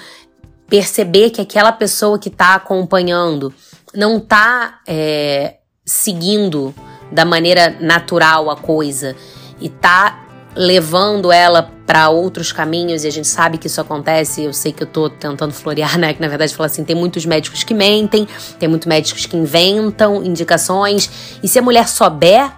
perceber 0.68 1.30
que 1.30 1.40
aquela 1.40 1.72
pessoa 1.72 2.18
que 2.18 2.28
está 2.28 2.54
acompanhando 2.54 3.52
não 3.94 4.18
está 4.18 4.80
é, 4.86 5.56
seguindo 5.84 6.74
da 7.14 7.24
maneira 7.24 7.76
natural 7.80 8.50
a 8.50 8.56
coisa 8.56 9.14
e 9.60 9.68
tá 9.68 10.24
levando 10.56 11.32
ela 11.32 11.70
para 11.86 12.08
outros 12.08 12.50
caminhos 12.50 13.04
e 13.04 13.06
a 13.06 13.10
gente 13.10 13.28
sabe 13.28 13.56
que 13.56 13.68
isso 13.68 13.80
acontece. 13.80 14.42
Eu 14.42 14.52
sei 14.52 14.72
que 14.72 14.82
eu 14.82 14.86
tô 14.86 15.08
tentando 15.08 15.52
florear, 15.52 15.96
né? 15.96 16.12
Que 16.12 16.20
na 16.20 16.28
verdade 16.28 16.54
fala 16.54 16.66
assim: 16.66 16.84
tem 16.84 16.96
muitos 16.96 17.24
médicos 17.24 17.62
que 17.62 17.72
mentem, 17.72 18.26
tem 18.58 18.68
muitos 18.68 18.86
médicos 18.86 19.26
que 19.26 19.36
inventam 19.36 20.24
indicações. 20.24 21.38
E 21.42 21.46
se 21.46 21.58
a 21.58 21.62
mulher 21.62 21.88
souber 21.88 22.50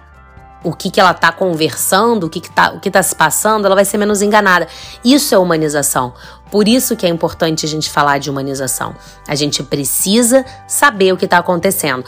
o 0.63 0.73
que, 0.73 0.89
que 0.89 0.99
ela 0.99 1.13
tá 1.13 1.31
conversando, 1.31 2.25
o 2.25 2.29
que, 2.29 2.41
que, 2.41 2.49
tá, 2.49 2.71
o 2.71 2.79
que 2.79 2.89
tá 2.89 3.01
se 3.03 3.15
passando, 3.15 3.65
ela 3.65 3.75
vai 3.75 3.85
ser 3.85 3.97
menos 3.97 4.23
enganada. 4.23 4.67
Isso 5.05 5.35
é 5.35 5.37
humanização. 5.37 6.13
Por 6.51 6.67
isso 6.67 6.95
que 6.95 7.05
é 7.05 7.09
importante 7.09 7.65
a 7.65 7.69
gente 7.69 7.91
falar 7.91 8.17
de 8.17 8.29
humanização. 8.29 8.95
A 9.27 9.35
gente 9.35 9.61
precisa 9.61 10.43
saber 10.67 11.13
o 11.13 11.17
que 11.17 11.25
está 11.25 11.37
acontecendo. 11.37 12.05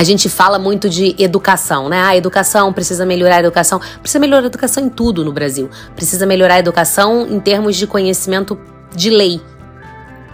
A 0.00 0.02
gente 0.02 0.30
fala 0.30 0.58
muito 0.58 0.88
de 0.88 1.14
educação, 1.18 1.90
né? 1.90 2.00
Ah, 2.00 2.16
educação, 2.16 2.72
precisa 2.72 3.04
melhorar 3.04 3.36
a 3.36 3.40
educação. 3.40 3.78
Precisa 4.00 4.18
melhorar 4.18 4.44
a 4.44 4.46
educação 4.46 4.82
em 4.82 4.88
tudo 4.88 5.22
no 5.22 5.30
Brasil. 5.30 5.68
Precisa 5.94 6.24
melhorar 6.24 6.54
a 6.54 6.58
educação 6.58 7.26
em 7.30 7.38
termos 7.38 7.76
de 7.76 7.86
conhecimento 7.86 8.58
de 8.96 9.10
lei. 9.10 9.42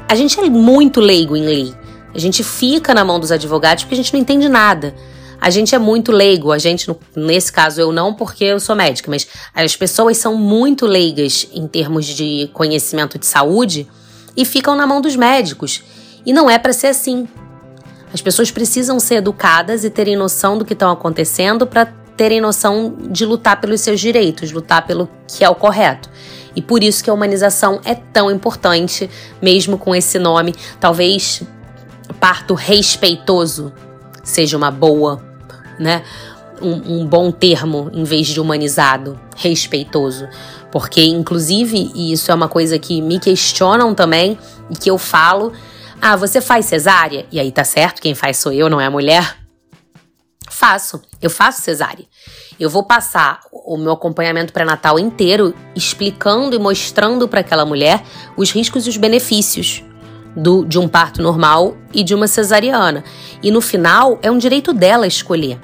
A 0.08 0.14
gente 0.14 0.38
é 0.38 0.48
muito 0.48 1.00
leigo 1.00 1.36
em 1.36 1.44
lei. 1.44 1.74
A 2.14 2.18
gente 2.20 2.44
fica 2.44 2.94
na 2.94 3.04
mão 3.04 3.18
dos 3.18 3.32
advogados 3.32 3.82
porque 3.82 3.94
a 3.94 3.96
gente 3.96 4.12
não 4.12 4.20
entende 4.20 4.48
nada. 4.48 4.94
A 5.40 5.50
gente 5.50 5.74
é 5.74 5.80
muito 5.80 6.12
leigo, 6.12 6.52
a 6.52 6.58
gente, 6.58 6.88
nesse 7.16 7.50
caso 7.50 7.80
eu 7.80 7.90
não 7.90 8.14
porque 8.14 8.44
eu 8.44 8.60
sou 8.60 8.76
médica, 8.76 9.10
mas 9.10 9.26
as 9.52 9.74
pessoas 9.74 10.16
são 10.16 10.36
muito 10.36 10.86
leigas 10.86 11.48
em 11.52 11.66
termos 11.66 12.06
de 12.06 12.48
conhecimento 12.52 13.18
de 13.18 13.26
saúde 13.26 13.88
e 14.36 14.44
ficam 14.44 14.76
na 14.76 14.86
mão 14.86 15.00
dos 15.00 15.16
médicos. 15.16 15.82
E 16.24 16.32
não 16.32 16.48
é 16.48 16.56
para 16.56 16.72
ser 16.72 16.86
assim. 16.86 17.26
As 18.16 18.22
pessoas 18.22 18.50
precisam 18.50 18.98
ser 18.98 19.16
educadas 19.16 19.84
e 19.84 19.90
terem 19.90 20.16
noção 20.16 20.56
do 20.56 20.64
que 20.64 20.72
estão 20.72 20.90
acontecendo 20.90 21.66
para 21.66 21.84
terem 22.16 22.40
noção 22.40 22.96
de 23.10 23.26
lutar 23.26 23.60
pelos 23.60 23.82
seus 23.82 24.00
direitos, 24.00 24.50
lutar 24.52 24.86
pelo 24.86 25.06
que 25.28 25.44
é 25.44 25.50
o 25.50 25.54
correto. 25.54 26.08
E 26.54 26.62
por 26.62 26.82
isso 26.82 27.04
que 27.04 27.10
a 27.10 27.12
humanização 27.12 27.78
é 27.84 27.94
tão 27.94 28.30
importante, 28.30 29.10
mesmo 29.42 29.76
com 29.76 29.94
esse 29.94 30.18
nome. 30.18 30.54
Talvez 30.80 31.42
parto 32.18 32.54
respeitoso 32.54 33.70
seja 34.24 34.56
uma 34.56 34.70
boa, 34.70 35.22
né? 35.78 36.02
Um, 36.62 37.00
um, 37.00 37.06
bom 37.06 37.30
termo 37.30 37.90
em 37.92 38.04
vez 38.04 38.28
de 38.28 38.40
humanizado, 38.40 39.20
respeitoso. 39.36 40.26
Porque, 40.72 41.04
inclusive, 41.04 41.92
e 41.94 42.14
isso 42.14 42.32
é 42.32 42.34
uma 42.34 42.48
coisa 42.48 42.78
que 42.78 43.02
me 43.02 43.20
questionam 43.20 43.94
também 43.94 44.38
e 44.70 44.74
que 44.74 44.90
eu 44.90 44.96
falo, 44.96 45.52
ah, 46.00 46.16
você 46.16 46.40
faz 46.40 46.66
cesárea? 46.66 47.26
E 47.30 47.40
aí 47.40 47.50
tá 47.50 47.64
certo, 47.64 48.00
quem 48.00 48.14
faz 48.14 48.36
sou 48.36 48.52
eu, 48.52 48.68
não 48.68 48.80
é 48.80 48.86
a 48.86 48.90
mulher? 48.90 49.36
Faço, 50.48 51.02
eu 51.20 51.28
faço 51.28 51.62
cesárea. 51.62 52.04
Eu 52.58 52.70
vou 52.70 52.84
passar 52.84 53.40
o 53.52 53.76
meu 53.76 53.92
acompanhamento 53.92 54.52
pré-natal 54.52 54.98
inteiro 54.98 55.54
explicando 55.74 56.54
e 56.56 56.58
mostrando 56.58 57.28
para 57.28 57.40
aquela 57.40 57.66
mulher 57.66 58.02
os 58.36 58.50
riscos 58.50 58.86
e 58.86 58.90
os 58.90 58.96
benefícios 58.96 59.82
do, 60.36 60.64
de 60.64 60.78
um 60.78 60.86
parto 60.86 61.22
normal 61.22 61.76
e 61.92 62.02
de 62.02 62.14
uma 62.14 62.28
cesariana. 62.28 63.02
E 63.42 63.50
no 63.50 63.60
final, 63.60 64.18
é 64.22 64.30
um 64.30 64.38
direito 64.38 64.72
dela 64.72 65.06
escolher 65.06 65.58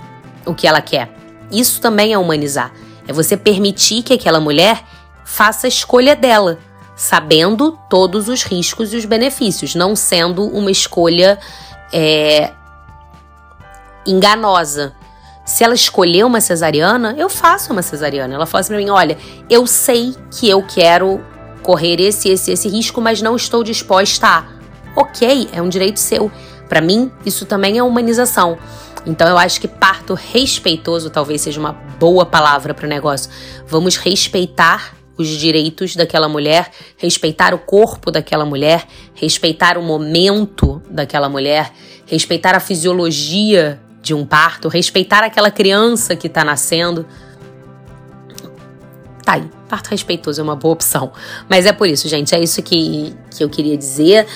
o 0.44 0.54
que 0.54 0.66
ela 0.66 0.80
quer. 0.80 1.14
Isso 1.50 1.80
também 1.80 2.12
é 2.12 2.18
humanizar. 2.18 2.72
É 3.06 3.12
você 3.12 3.36
permitir 3.36 4.02
que 4.02 4.14
aquela 4.14 4.40
mulher 4.40 4.82
faça 5.24 5.66
a 5.66 5.68
escolha 5.68 6.16
dela 6.16 6.58
sabendo 7.02 7.76
todos 7.90 8.28
os 8.28 8.44
riscos 8.44 8.94
e 8.94 8.96
os 8.96 9.04
benefícios, 9.04 9.74
não 9.74 9.96
sendo 9.96 10.46
uma 10.46 10.70
escolha 10.70 11.36
é, 11.92 12.52
enganosa. 14.06 14.94
Se 15.44 15.64
ela 15.64 15.74
escolher 15.74 16.24
uma 16.24 16.40
cesariana, 16.40 17.12
eu 17.18 17.28
faço 17.28 17.72
uma 17.72 17.82
cesariana. 17.82 18.36
Ela 18.36 18.46
fala 18.46 18.60
assim 18.60 18.68
pra 18.68 18.78
mim: 18.78 18.88
olha, 18.88 19.18
eu 19.50 19.66
sei 19.66 20.14
que 20.30 20.48
eu 20.48 20.62
quero 20.62 21.20
correr 21.60 22.00
esse, 22.00 22.28
esse, 22.28 22.52
esse 22.52 22.68
risco, 22.68 23.00
mas 23.00 23.20
não 23.20 23.34
estou 23.34 23.64
disposta 23.64 24.28
a. 24.28 24.44
Ok, 24.94 25.48
é 25.52 25.60
um 25.60 25.68
direito 25.68 25.98
seu. 25.98 26.30
Para 26.68 26.80
mim, 26.80 27.10
isso 27.26 27.44
também 27.46 27.78
é 27.78 27.82
humanização. 27.82 28.56
Então 29.04 29.26
eu 29.26 29.36
acho 29.36 29.60
que 29.60 29.66
parto 29.66 30.14
respeitoso 30.14 31.10
talvez 31.10 31.40
seja 31.40 31.58
uma 31.58 31.72
boa 31.72 32.24
palavra 32.24 32.72
para 32.72 32.86
o 32.86 32.88
negócio. 32.88 33.28
Vamos 33.66 33.96
respeitar 33.96 35.01
os 35.22 35.38
direitos 35.38 35.96
daquela 35.96 36.28
mulher, 36.28 36.70
respeitar 36.96 37.54
o 37.54 37.58
corpo 37.58 38.10
daquela 38.10 38.44
mulher, 38.44 38.86
respeitar 39.14 39.78
o 39.78 39.82
momento 39.82 40.82
daquela 40.90 41.28
mulher, 41.28 41.72
respeitar 42.06 42.54
a 42.54 42.60
fisiologia 42.60 43.80
de 44.02 44.12
um 44.12 44.26
parto, 44.26 44.68
respeitar 44.68 45.22
aquela 45.22 45.50
criança 45.50 46.16
que 46.16 46.26
está 46.26 46.44
nascendo. 46.44 47.06
Tá 49.24 49.34
aí, 49.34 49.48
parto 49.68 49.88
respeitoso 49.90 50.40
é 50.40 50.44
uma 50.44 50.56
boa 50.56 50.74
opção. 50.74 51.12
Mas 51.48 51.64
é 51.64 51.72
por 51.72 51.88
isso, 51.88 52.08
gente, 52.08 52.34
é 52.34 52.40
isso 52.40 52.60
que, 52.62 53.14
que 53.30 53.44
eu 53.44 53.48
queria 53.48 53.76
dizer. 53.76 54.26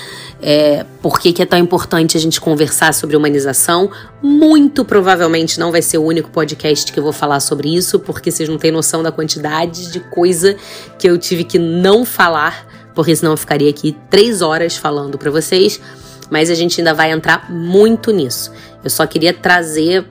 É, 0.40 0.85
por 1.01 1.18
que, 1.18 1.33
que 1.33 1.42
é 1.42 1.46
tão 1.46 1.59
importante 1.59 2.16
a 2.16 2.20
gente 2.20 2.40
conversar 2.40 2.92
sobre 2.92 3.16
humanização? 3.16 3.90
Muito 4.22 4.85
provavelmente 4.85 5.59
não 5.59 5.72
vai 5.72 5.81
ser 5.81 5.99
o 5.99 6.03
único 6.03 6.31
podcast 6.31 6.92
que 6.92 6.99
eu 6.99 7.03
vou 7.03 7.12
falar 7.12 7.40
sobre 7.40 7.75
isso, 7.75 7.99
porque 7.99 8.31
vocês 8.31 8.49
não 8.49 8.59
têm 8.59 8.70
noção 8.70 9.03
da 9.03 9.11
quantidade 9.11 9.90
de 9.90 10.01
coisa 10.01 10.57
que 10.99 11.09
eu 11.09 11.16
tive 11.16 11.44
que 11.44 11.59
não 11.59 12.05
falar, 12.05 12.66
porque 12.94 13.16
senão 13.16 13.33
eu 13.33 13.37
ficaria 13.37 13.70
aqui 13.70 13.96
três 14.11 14.42
horas 14.42 14.77
falando 14.77 15.16
para 15.16 15.31
vocês. 15.31 15.81
Mas 16.29 16.51
a 16.51 16.55
gente 16.55 16.81
ainda 16.81 16.92
vai 16.92 17.12
entrar 17.12 17.51
muito 17.51 18.11
nisso. 18.11 18.51
Eu 18.83 18.90
só 18.90 19.07
queria 19.07 19.33
trazer, 19.33 20.05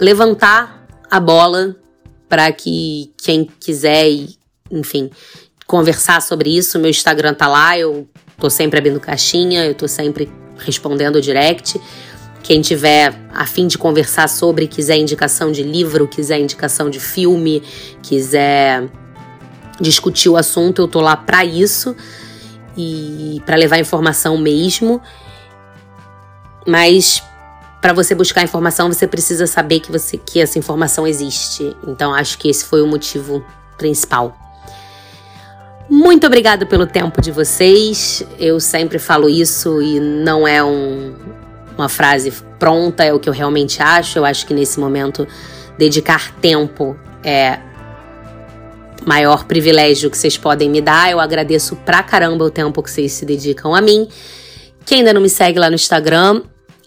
levantar 0.00 0.86
a 1.10 1.20
bola 1.20 1.76
para 2.26 2.50
que 2.50 3.12
quem 3.18 3.46
quiser, 3.60 4.08
enfim, 4.70 5.10
conversar 5.72 6.20
sobre 6.20 6.54
isso, 6.54 6.78
meu 6.78 6.90
Instagram 6.90 7.32
tá 7.32 7.48
lá, 7.48 7.78
eu 7.78 8.06
tô 8.38 8.50
sempre 8.50 8.78
abrindo 8.78 9.00
caixinha, 9.00 9.64
eu 9.64 9.74
tô 9.74 9.88
sempre 9.88 10.30
respondendo 10.58 11.18
direct. 11.18 11.80
Quem 12.42 12.60
tiver 12.60 13.18
a 13.32 13.46
fim 13.46 13.66
de 13.66 13.78
conversar 13.78 14.28
sobre, 14.28 14.66
quiser 14.66 14.98
indicação 14.98 15.50
de 15.50 15.62
livro, 15.62 16.06
quiser 16.06 16.38
indicação 16.38 16.90
de 16.90 17.00
filme, 17.00 17.62
quiser 18.02 18.86
discutir 19.80 20.28
o 20.28 20.36
assunto, 20.36 20.82
eu 20.82 20.88
tô 20.88 21.00
lá 21.00 21.16
para 21.16 21.42
isso 21.42 21.96
e 22.76 23.40
para 23.46 23.56
levar 23.56 23.78
informação 23.78 24.36
mesmo. 24.36 25.00
Mas 26.66 27.22
para 27.80 27.94
você 27.94 28.14
buscar 28.14 28.42
informação, 28.42 28.92
você 28.92 29.06
precisa 29.06 29.46
saber 29.46 29.80
que, 29.80 29.90
você, 29.90 30.18
que 30.18 30.38
essa 30.38 30.58
informação 30.58 31.06
existe. 31.06 31.74
Então, 31.86 32.12
acho 32.12 32.36
que 32.36 32.50
esse 32.50 32.62
foi 32.62 32.82
o 32.82 32.86
motivo 32.86 33.42
principal. 33.78 34.36
Muito 35.92 36.26
obrigado 36.26 36.66
pelo 36.66 36.86
tempo 36.86 37.20
de 37.20 37.30
vocês. 37.30 38.26
Eu 38.38 38.58
sempre 38.58 38.98
falo 38.98 39.28
isso 39.28 39.82
e 39.82 40.00
não 40.00 40.48
é 40.48 40.64
um, 40.64 41.14
uma 41.76 41.86
frase 41.86 42.32
pronta, 42.58 43.04
é 43.04 43.12
o 43.12 43.20
que 43.20 43.28
eu 43.28 43.32
realmente 43.32 43.82
acho. 43.82 44.18
Eu 44.18 44.24
acho 44.24 44.46
que 44.46 44.54
nesse 44.54 44.80
momento 44.80 45.28
dedicar 45.76 46.34
tempo 46.36 46.96
é 47.22 47.58
maior 49.04 49.44
privilégio 49.44 50.10
que 50.10 50.16
vocês 50.16 50.38
podem 50.38 50.70
me 50.70 50.80
dar. 50.80 51.10
Eu 51.10 51.20
agradeço 51.20 51.76
pra 51.76 52.02
caramba 52.02 52.42
o 52.42 52.50
tempo 52.50 52.82
que 52.82 52.90
vocês 52.90 53.12
se 53.12 53.26
dedicam 53.26 53.74
a 53.74 53.82
mim. 53.82 54.08
Quem 54.86 55.00
ainda 55.00 55.12
não 55.12 55.20
me 55.20 55.28
segue 55.28 55.58
lá 55.58 55.68
no 55.68 55.74
Instagram, 55.74 56.40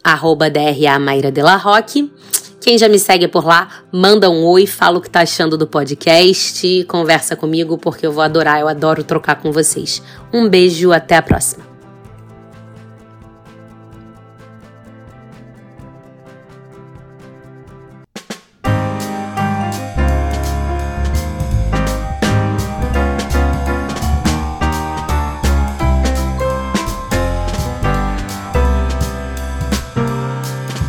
arroba 0.03 0.49
DRA 0.49 0.97
Mayra 0.97 1.31
Roque. 1.57 2.11
Quem 2.59 2.77
já 2.77 2.89
me 2.89 2.97
segue 2.97 3.27
por 3.27 3.45
lá, 3.45 3.67
manda 3.91 4.29
um 4.29 4.43
oi, 4.45 4.65
fala 4.65 4.97
o 4.97 5.01
que 5.01 5.09
tá 5.09 5.21
achando 5.21 5.57
do 5.57 5.67
podcast, 5.67 6.83
conversa 6.87 7.35
comigo, 7.35 7.77
porque 7.77 8.07
eu 8.07 8.11
vou 8.11 8.23
adorar, 8.23 8.59
eu 8.59 8.67
adoro 8.67 9.03
trocar 9.03 9.35
com 9.35 9.51
vocês. 9.51 10.01
Um 10.33 10.49
beijo, 10.49 10.91
até 10.91 11.15
a 11.15 11.21
próxima. 11.21 11.74